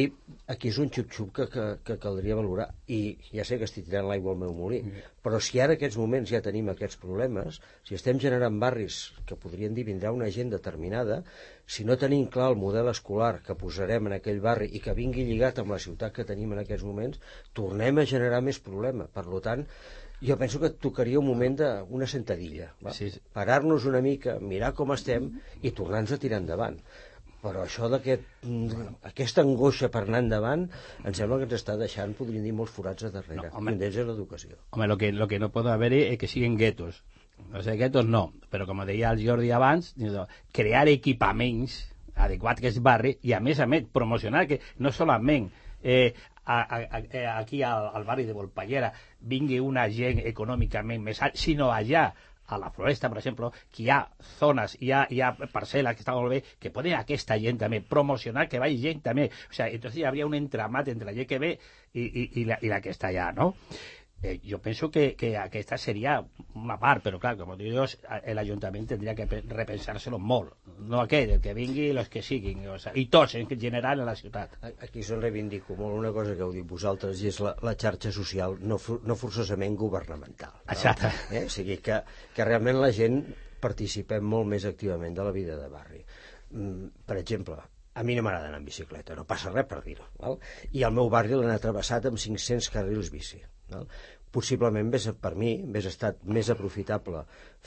[0.52, 2.68] aquí és un xup-xup que, que, que caldria valorar.
[2.90, 4.80] I ja sé que estic tirant l'aigua al meu molí,
[5.24, 9.38] però si ara en aquests moments ja tenim aquests problemes, si estem generant barris que
[9.44, 11.22] podrien dir vindrà una gent determinada,
[11.66, 15.26] si no tenim clar el model escolar que posarem en aquell barri i que vingui
[15.30, 17.22] lligat amb la ciutat que tenim en aquests moments,
[17.54, 19.08] tornem a generar més problema.
[19.14, 19.64] Per tant,
[20.22, 22.68] jo penso que tocaria un moment d'una sentadilla.
[22.82, 22.92] Va?
[22.94, 23.08] Sí.
[23.34, 26.78] Parar-nos una mica, mirar com estem i tornar-nos a tirar endavant
[27.42, 30.68] però això d'aquest mm, aquesta angoixa per anar endavant
[31.02, 33.40] em sembla que ens està deixant, podríem dir, molts forats a darrere.
[33.40, 33.74] No, No, home.
[33.76, 34.58] I és l'educació.
[34.70, 37.02] Home, lo que, lo que no pot haver és que siguin guetos.
[37.50, 39.94] O sigui, guetos no, però com deia el Jordi abans,
[40.54, 41.80] crear equipaments
[42.14, 45.48] adequats que és barri i a més a més promocionar que no solament
[45.82, 46.12] eh,
[46.44, 51.38] a, a, a, aquí al, al barri de Volpallera vingui una gent econòmicament més alt,
[51.40, 52.10] sinó allà
[52.52, 54.00] a la floresta, per exemple, que hi ha
[54.38, 57.80] zones, hi ha, hi ha parcel·les que estan molt bé, que poden aquesta gent també
[57.94, 59.30] promocionar, que vagi gent també.
[59.50, 62.46] O sea, entonces hi hauria un entramat entre la gent que ve i, i, i,
[62.48, 63.52] la, i la que està allà, no?
[64.22, 66.20] Eh, jo penso que, que aquesta seria
[66.54, 67.96] una part, però clar, com dius,
[68.36, 70.52] l'Ajuntament tindria que pe- repensar-se-lo molt.
[70.86, 73.98] No aquest, el que vingui i els que siguin, o sea, i tots en general
[74.00, 74.54] en la ciutat.
[74.62, 77.74] A- Aquí se'n reivindico molt una cosa que heu dit vosaltres i és la, la
[77.74, 80.54] xarxa social, no, no forçosament governamental.
[80.54, 80.72] No?
[80.76, 81.10] Exacte.
[81.34, 81.44] Eh?
[81.46, 81.98] O sigui, que,
[82.36, 83.24] que realment la gent
[83.62, 86.04] participem molt més activament de la vida de barri.
[86.50, 87.58] Mm, per exemple,
[87.94, 90.06] a mi no m'agrada anar en bicicleta, no passa res per dir-ho.
[90.72, 93.42] I el meu barri l'han travessat amb 500 carrils bici.
[93.74, 93.86] Val?
[94.32, 97.20] Possiblement, hagués, per mi, hagués estat més aprofitable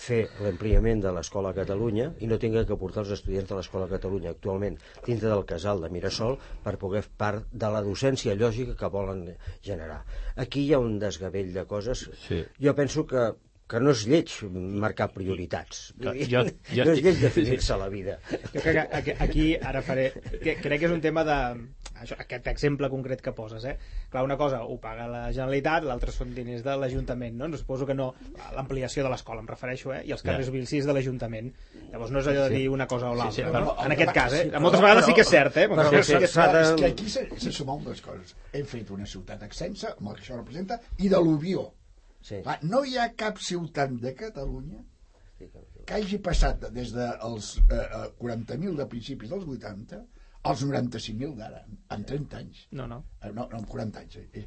[0.05, 3.85] fer l'ampliament de l'Escola a Catalunya i no tingué que portar els estudiants de l'Escola
[3.85, 8.33] a Catalunya actualment dintre del casal de Mirasol per poder fer part de la docència
[8.39, 9.27] lògica que volen
[9.69, 10.01] generar.
[10.45, 12.07] Aquí hi ha un desgavell de coses.
[12.25, 12.41] Sí.
[12.67, 13.29] Jo penso que
[13.67, 15.87] que no és lleig marcar prioritats.
[15.97, 18.19] Jo- jo- jo no és lleig definir-se la vida.
[18.53, 20.11] Jo crec que aquí, ara faré...
[20.43, 21.37] Que, crec que és un tema de...
[21.95, 23.77] Això, aquest exemple concret que poses, eh?
[24.11, 27.47] Clar, una cosa ho paga la Generalitat, l'altra són diners de l'Ajuntament, no?
[27.47, 27.57] no?
[27.57, 28.09] Suposo que no...
[28.53, 30.01] L'ampliació de l'escola, em refereixo, eh?
[30.05, 30.53] I els carrers Ja.
[30.57, 31.49] bicis de l'Ajuntament.
[31.93, 33.31] Llavors no és allò de dir una cosa o l'altra.
[33.39, 33.53] sí, no?
[33.55, 34.43] però- en aquest cas, eh?
[34.51, 35.67] Sí, Moltes però- vegades sí que és cert, eh?
[35.71, 38.35] Però, Sí, és, sí, que, s'ha de- és que aquí s'ha s'ha sumat dues coses.
[38.53, 41.71] Hem fet una ciutat extensa, amb el que això representa, i de l'Ubió.
[42.25, 42.41] Sí.
[42.41, 44.81] Clar, no hi ha cap ciutat de Catalunya
[45.85, 49.99] que hagi passat des dels eh, eh, 40.000 de principis dels 80
[50.45, 51.59] als 95.000 d'ara,
[51.95, 52.63] en 30 anys.
[52.77, 52.99] No, no.
[53.21, 54.15] Eh, No, no, en 40 anys.
[54.21, 54.27] eh.
[54.41, 54.45] Eh,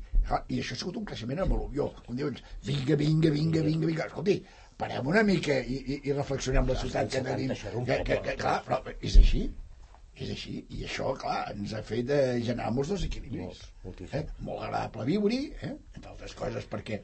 [0.54, 1.88] I això ha sigut un creixement amb l'Ubió.
[2.08, 4.06] On dius, vinga, vinga, vinga, vinga, vinga.
[4.06, 4.36] Escolti,
[4.78, 7.54] parem una mica i, i, i reflexionem la ciutat que tenim.
[7.86, 9.42] Que, que, que, clar, però és així.
[10.18, 13.42] És així, i això, clar, ens ha fet eh, generar molts desequilibris.
[13.44, 14.22] Molts, moltíssim.
[14.22, 14.42] Eh?
[14.46, 15.74] Molt agradable viure-hi, eh?
[15.94, 17.02] entre altres coses perquè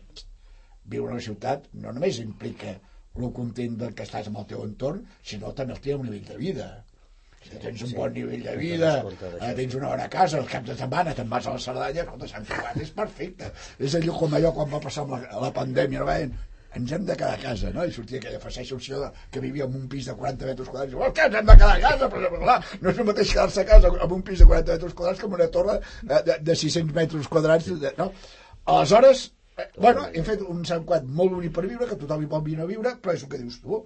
[0.91, 2.75] viure a una ciutat no només implica
[3.15, 6.39] el content del que estàs amb el teu entorn, sinó també el teu nivell de
[6.41, 6.69] vida.
[7.45, 10.71] Si tens un bon nivell de vida, eh, tens una hora a casa, els caps
[10.73, 13.53] de setmana te'n vas a la Cerdanya, escolta, Sant Cugat és perfecte.
[13.79, 16.35] És allò com allò quan va passar amb la, la pandèmia, no veien?
[16.75, 17.85] ens hem de quedar a casa, no?
[17.87, 20.97] I sortia aquella faceixa opció que vivia en un pis de 40 metres quadrats.
[20.99, 22.09] "Oh, què, ens hem de quedar a casa?
[22.11, 24.95] Però, clar, no és el mateix quedar-se a casa amb un pis de 40 metres
[24.99, 28.11] quadrats amb una torre de, de, de 600 metres quadrats, de, no?
[28.75, 29.23] Aleshores,
[29.79, 32.61] bueno, hem fet un Sant Cugat molt bonic per viure, que tothom hi pot venir
[32.65, 33.81] a viure, però és el que dius tu.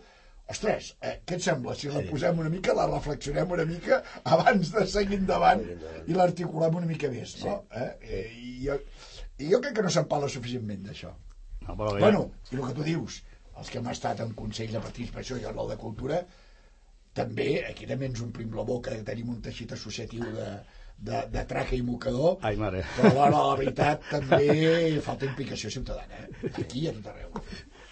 [0.49, 4.71] Ostres, eh, què et sembla si la posem una mica, la reflexionem una mica abans
[4.73, 5.61] de seguir endavant
[6.09, 7.59] i l'articulem una mica més, no?
[7.77, 7.89] Eh?
[8.01, 8.79] Eh, I, jo,
[9.45, 11.13] I jo crec que no se'n parla suficientment d'això.
[11.67, 13.21] No, però ja- Bueno, i el que tu dius,
[13.59, 16.23] els que hem estat en Consell de Participació i en el de Cultura,
[17.19, 20.49] també, aquí també ens omplim la boca que tenim un teixit associatiu de,
[20.99, 22.83] de, de traca i mocador, Ai, mare.
[22.97, 26.51] però a l'hora de la veritat també falta implicació ciutadana, eh?
[26.59, 27.31] aquí i a tot arreu.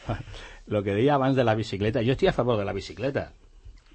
[0.75, 3.29] Lo que deia abans de la bicicleta, jo estic a favor de la bicicleta.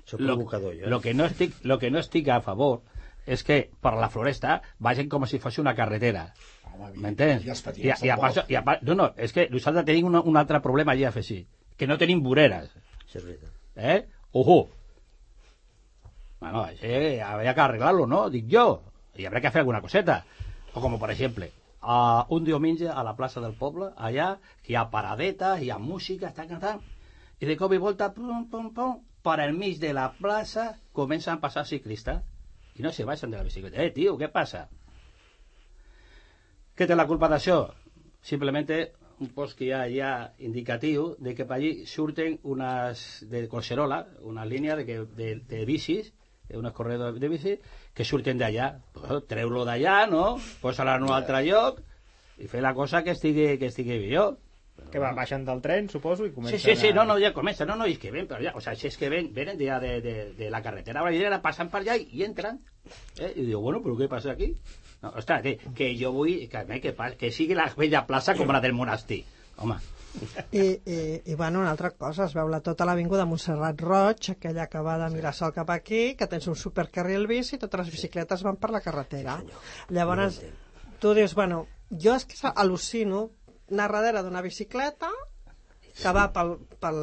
[0.05, 0.87] Soc Lo, provocador, jo.
[0.89, 2.81] lo, que no estic, lo que no estic a favor
[3.27, 6.29] és que per la floresta vagin com si fos una carretera.
[6.95, 7.43] M'entens?
[7.45, 10.07] I els I, i, a part, i a part, no, no, és que nosaltres tenim
[10.09, 11.43] un, un altre problema allà a afegir,
[11.77, 12.71] que no tenim voreres.
[13.05, 13.51] Sí, és veritat.
[13.75, 13.99] ¿Eh?
[14.31, 14.69] Ojo.
[16.39, 18.29] Bueno, ese habría que arreglarlo, ¿no?
[18.29, 18.81] Dic yo.
[19.15, 20.25] Y habrá que hacer alguna coseta.
[20.73, 21.45] O como, por ejemplo,
[21.81, 24.37] a un diumenge a la plaça del poble, allà,
[24.67, 26.81] hi ha paradetes, hi ha música, està cantant,
[27.41, 31.35] i de cop i volta, pum, pum, pum, per al mig de la plaça comencen
[31.35, 32.21] a passar ciclistes
[32.77, 33.81] i no se baixen de la bicicleta.
[33.81, 34.67] Eh, tio, què passa?
[36.77, 37.57] Què té la culpa d'això?
[38.25, 38.69] Simplement
[39.21, 44.05] un post que hi ha ja indicatiu de que per allí surten unes de Collserola,
[44.25, 46.13] una línia de, que, de, de bicis,
[46.57, 47.57] unos corredors de bici,
[47.93, 48.73] que surten d'allà.
[48.95, 50.37] Pues, Treu-lo d'allà, no?
[50.61, 51.81] Posa-la en un altre lloc
[52.41, 54.37] i fer la cosa que estigui, que estigui millor.
[54.91, 56.93] Que va, baixen del tren, suposo, i Sí, comencen sí, sí, a...
[56.95, 58.97] no, no, ja comença, no, no, és que ven, però ja, o sea, si és
[58.97, 62.23] que ven, venen de, de, de, de la carretera brasilera, passen per allà i, i
[62.25, 62.57] entren.
[63.19, 63.29] Eh?
[63.35, 64.49] I diu, bueno, però què passa aquí?
[65.03, 68.63] No, ostres, que, que jo vull que, que, que sigui la vella plaça com la
[68.63, 69.21] del monestir.
[69.61, 69.77] Home,
[70.51, 70.97] I, i,
[71.31, 74.97] i bueno, una altra cosa, es veu la tota l'avinguda Montserrat Roig, aquella que va
[75.01, 78.71] de Mirasol cap aquí, que tens un supercarril bici i totes les bicicletes van per
[78.75, 79.39] la carretera.
[79.89, 80.41] Llavors,
[80.99, 83.29] tu dius, bueno, jo és que al·lucino
[83.71, 85.09] anar darrere d'una bicicleta
[86.01, 86.99] que va pel, pel,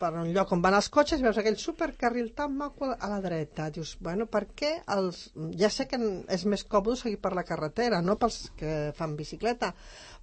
[0.00, 3.68] per un lloc on van els cotxes veus aquell supercarril tan maco a la dreta.
[3.74, 5.26] Dius, bueno, per què els...
[5.60, 6.00] Ja sé que
[6.36, 9.74] és més còmode seguir per la carretera, no pels que fan bicicleta,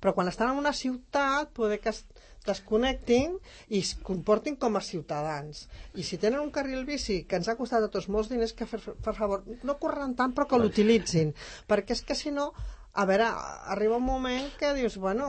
[0.01, 2.03] però quan estan en una ciutat poder que es
[2.47, 3.35] desconnectin
[3.67, 5.65] i es comportin com a ciutadans.
[5.99, 8.67] I si tenen un carril bici que ens ha costat a tots molts diners, que
[8.69, 11.35] per, per favor, no corren tant però que l'utilitzin,
[11.69, 12.51] perquè és que si no
[12.97, 13.27] a veure,
[13.69, 15.27] arriba un moment que dius, bueno,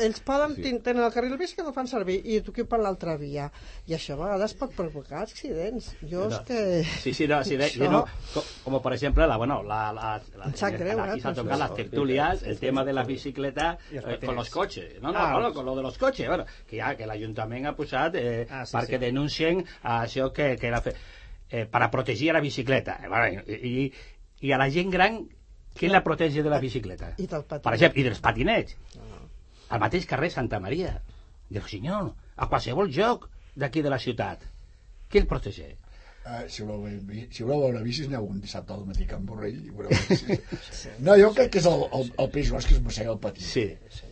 [0.00, 0.70] ells poden, sí.
[0.80, 3.50] tenen el carril bici que no fan servir i tu qui per l'altra via.
[3.90, 5.90] I això a vegades pot provocar accidents.
[6.08, 6.60] Jo és que...
[7.02, 10.14] Sí, sí, no, sí, de, Això- no, co- como por ejemplo, la, bueno, la, la,
[10.38, 12.94] la, sap greu, aquí eh, se han però tocado això- las tertulias, el tema de
[12.96, 14.96] la bicicleta eh, con los coches.
[15.02, 17.74] No, no, Ah, bueno, con lo de los coches, bueno, que ja que l'Ajuntament ha
[17.76, 19.04] posat eh, Ah, sí, perquè sí.
[19.04, 20.94] denuncien això que, que era fe,
[21.50, 22.96] eh, para protegir a la bicicleta.
[23.04, 23.92] Eh, bueno, i, i,
[24.48, 25.20] I a la gent gran,
[25.78, 27.12] qui la protege de la bicicleta?
[27.16, 27.66] I del patinet.
[27.66, 28.76] Per exemple, i dels patinets.
[29.70, 30.96] Al mateix carrer Santa Maria,
[31.50, 34.42] del senyor, a qualsevol lloc d'aquí de la ciutat.
[35.10, 35.78] Qui el protegeix?
[36.20, 36.84] Uh, si, voleu,
[37.32, 40.82] si voleu veure bicis, aneu un dissabte al matí a Can Borrell i veureu bicis.
[41.00, 43.40] No, jo crec que és el, el, el peix gros que es mossega el patí.
[43.46, 43.62] Sí.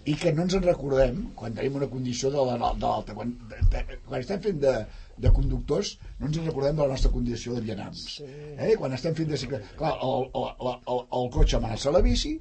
[0.09, 3.13] I que no ens en recordem quan tenim una condició de la- de l'alta.
[3.19, 4.73] Quan, de, de, quan estem fent de,
[5.21, 8.07] de conductors, no ens en recordem de la nostra condició de vianants.
[8.25, 8.73] Eh?
[8.81, 9.77] Quan estem fent de ciclistes...
[9.77, 12.33] Clar, el, el, el, el, el cotxe amenaça la bici,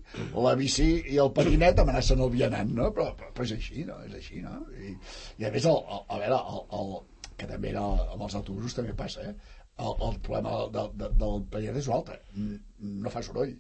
[0.47, 2.87] la bici i el patinet amenacen el vianant, no?
[2.95, 3.99] Però, però, però és així, no?
[4.07, 4.61] És així, no?
[4.79, 4.95] I,
[5.43, 6.97] i a més, el, el, a veure, el, el,
[7.37, 7.83] que també era,
[8.15, 9.35] amb els autobusos també passa, eh?
[9.77, 12.19] El, el problema del, del, del patinet és un altre.
[12.35, 12.59] N-
[13.03, 13.51] No fa soroll.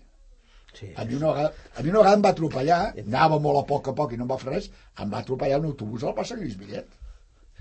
[0.77, 0.91] Sí.
[0.95, 3.87] A mi, una vegada, a mi una vegada em va atropellar, anava molt a poc
[3.89, 4.69] a poc i no em va fer res,
[5.01, 6.87] em va atropellar un autobús al plaça Lluís Millet.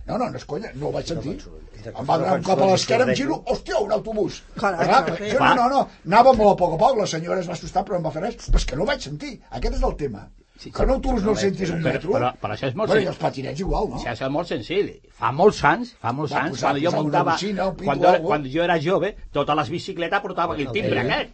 [0.07, 1.33] No, no, no és conya, no ho vaig sentir.
[2.01, 4.43] Em va donar un cop a l'esquerra, em giro, hòstia, un autobús.
[5.33, 7.83] Jo, no, no, no, anava molt a poc a poc, la senyora es va assustar
[7.89, 9.97] però em va fer res, però és que no ho vaig sentir, aquest és el
[10.05, 10.29] tema.
[10.59, 13.03] Sí, que un autobús no el sentis un metro, però- però això és molt bueno,
[13.03, 13.99] i sen- els patinets igual, no?
[13.99, 15.01] Sea, això és molt senzill.
[15.13, 18.27] Fa molts anys, fa molts Va anys, quan jo muntava, bocina, quan, o algo.
[18.29, 21.05] quan jo era jove, totes les bicicletes portaven el timbre Eh.
[21.05, 21.31] aquest.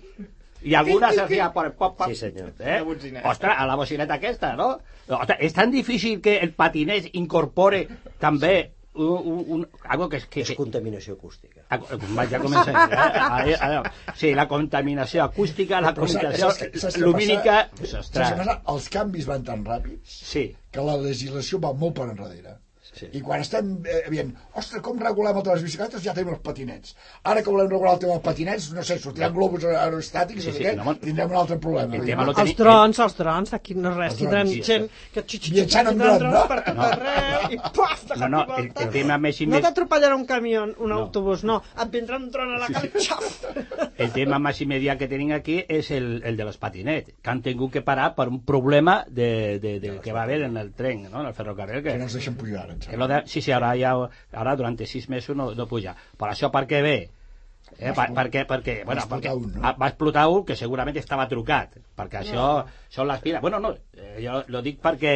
[0.64, 2.09] I algunes hacía por el pop, pop.
[2.09, 2.53] Sí, senyor.
[2.61, 2.83] Eh?
[3.25, 4.79] Ostres, a la bocineta aquesta, no?
[5.09, 7.89] Ostres, és tan difícil que el patinès incorpore
[8.20, 11.64] també un, un, un, algo que, que, És que, contaminació acústica.
[11.70, 12.76] Va, ja comencem.
[12.76, 12.99] Eh?
[12.99, 17.62] A, a, a, sí, la contaminació acústica, la contaminació saps lumínica...
[17.80, 18.59] Saps què passa?
[18.74, 22.59] Els canvis van tan ràpids sí, que la legislació va molt per enrere.
[22.93, 23.07] Sí.
[23.16, 26.34] I quan estem eh, dient, ostres, com regulem el tema de les bicicletes, ja tenim
[26.34, 26.95] els patinets.
[27.24, 30.57] Ara que volem regular el tema dels patinets, no sé, sortiran globus aerostàtics, Sí, no
[30.59, 31.97] sí, què, no, tindrem un altre problema.
[31.97, 35.22] El tema Els teni- drons, els drons, aquí no res, Els tindrem drons, gent que
[35.24, 36.49] xixi, Viatjant en tindran dron, drons no?
[36.53, 39.64] per tot arreu, i paf, de No, no, el- el tema més i No més-
[39.64, 40.99] t'atropellarà un camió, un No.
[41.07, 43.45] autobús, no, et vindrà un dron a la cara xaf!
[43.97, 47.40] el tema més immediat que tenim aquí és el, el de los patinets, que han
[47.40, 51.09] tingut que parar per un problema de, de, de, que va haver en el tren,
[51.11, 51.20] no?
[51.22, 53.07] en el ferrocarril, Que que, no ens deixen pujar, que sembla.
[53.07, 53.95] lo de, sí, sí, ara, ja,
[54.33, 55.97] ara durant sis mesos no, no puja.
[56.18, 56.97] Per això per què ve?
[57.78, 59.61] Eh, per, perquè, perquè, bueno, explotar perquè un, no?
[59.64, 62.47] ah, va explotar un que segurament estava trucat, perquè això
[62.93, 63.41] són les piles.
[63.41, 65.14] Bueno, no, eh, jo lo dic perquè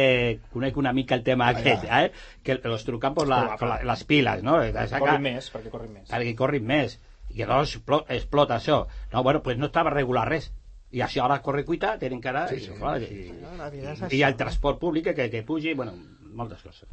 [0.53, 2.11] conec una mica el tema aquest, eh?
[2.43, 4.57] que els truquen per, la, per la, les piles, no?
[4.95, 6.07] Corrin més, perquè corrin més.
[6.09, 6.97] perquè corrin més
[7.29, 10.49] i llavors explo- explota això no, bueno, pues no estava regular res
[10.95, 13.07] i això ara corre cuita, tenen que anar Sí, sí, sí.
[13.07, 13.33] sí.
[13.59, 14.15] La vida és i, això.
[14.15, 15.93] i el transport públic que, que pugi, bueno,
[16.33, 16.87] moltes coses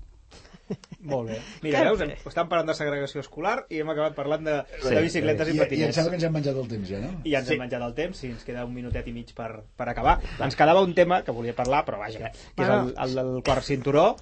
[1.05, 1.39] Molt bé.
[1.63, 2.15] Mira, veus, bé.
[2.17, 4.95] estem parlant de segregació escolar i hem acabat parlant de, Sí.
[4.95, 5.97] de bicicletes I, i, I em patinets.
[5.99, 7.11] sembla que ens hem menjat el temps ja, no?
[7.25, 7.55] I ja ens Sí.
[7.57, 10.19] hem menjat el temps, sí, ens queda un minutet i mig per, per acabar.
[10.41, 13.63] Ens quedava un tema que volia parlar, però vaja, que és el, el del quart
[13.67, 14.15] cinturó.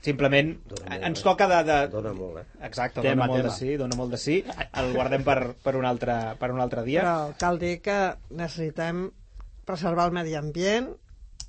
[0.00, 1.24] Simplement Dona molt, ens eh?
[1.26, 1.56] toca de...
[1.66, 1.76] de...
[1.92, 2.44] Dona molt, eh?
[2.68, 3.50] Exacte, Tema, dona molt tema.
[3.52, 4.36] de sí, dona molt de sí.
[4.78, 7.02] El guardem per, per, un, altre, per un altre dia.
[7.02, 7.96] Però cal dir que
[8.30, 9.08] necessitem
[9.66, 10.92] preservar el medi ambient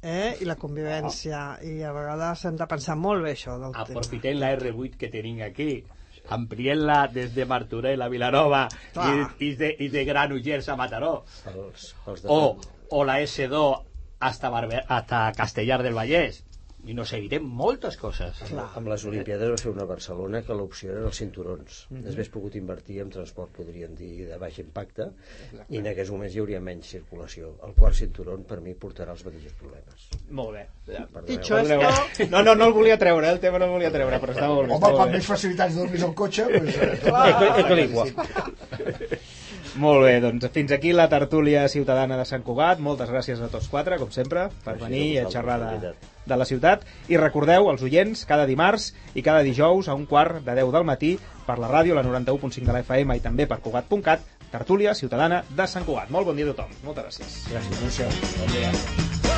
[0.02, 0.38] eh?
[0.39, 3.86] i la convivència i a vegades hem de pensar molt bé això del tema.
[3.86, 5.72] aprofitem la R8 que tenim aquí
[6.36, 9.10] ampliem-la des de Martorell a Vilanova Clar.
[9.39, 11.14] i, i, de, i de Granollers a Mataró
[11.52, 12.58] Els, els de o,
[12.89, 13.86] o la S2
[14.20, 16.43] hasta, Barber, hasta Castellar del Vallès
[16.88, 21.07] i nos evitem moltes coses Amb les Olimpiades va fer una Barcelona que l'opció eren
[21.09, 21.80] els cinturons.
[21.89, 22.05] Mm -hmm.
[22.05, 25.09] Després pogut invertir en transport, podríem dir, de baix impacte,
[25.69, 27.55] i en aquests moments hi hauria menys circulació.
[27.67, 30.09] El quart cinturon, per mi, portarà els mateixos problemes.
[30.30, 30.67] Molt bé.
[31.27, 33.32] Dicho esto, No, no, no el volia treure, eh?
[33.32, 34.73] el tema no el volia treure, però està molt bé.
[34.73, 38.05] Home, quan més facilitats de dormir al cotxe, doncs, eh, Equilibrio.
[39.80, 42.82] Molt bé, doncs fins aquí la tertúlia ciutadana de Sant Cugat.
[42.84, 45.93] Moltes gràcies a tots quatre, com sempre, per Gràcies venir a a xerrar de
[46.27, 46.84] de, la ciutat.
[47.07, 50.88] I recordeu, els oients, cada dimarts i cada dijous a un quart de 10 del
[50.89, 51.13] matí
[51.47, 55.67] per la ràdio, la 91.5 de la FM i també per Cugat.cat, tertúlia ciutadana de
[55.67, 56.11] Sant Cugat.
[56.11, 56.75] Molt bon dia a tothom.
[56.84, 57.41] Moltes gràcies.
[57.55, 58.38] Gràcies.
[58.43, 59.28] Bon dia.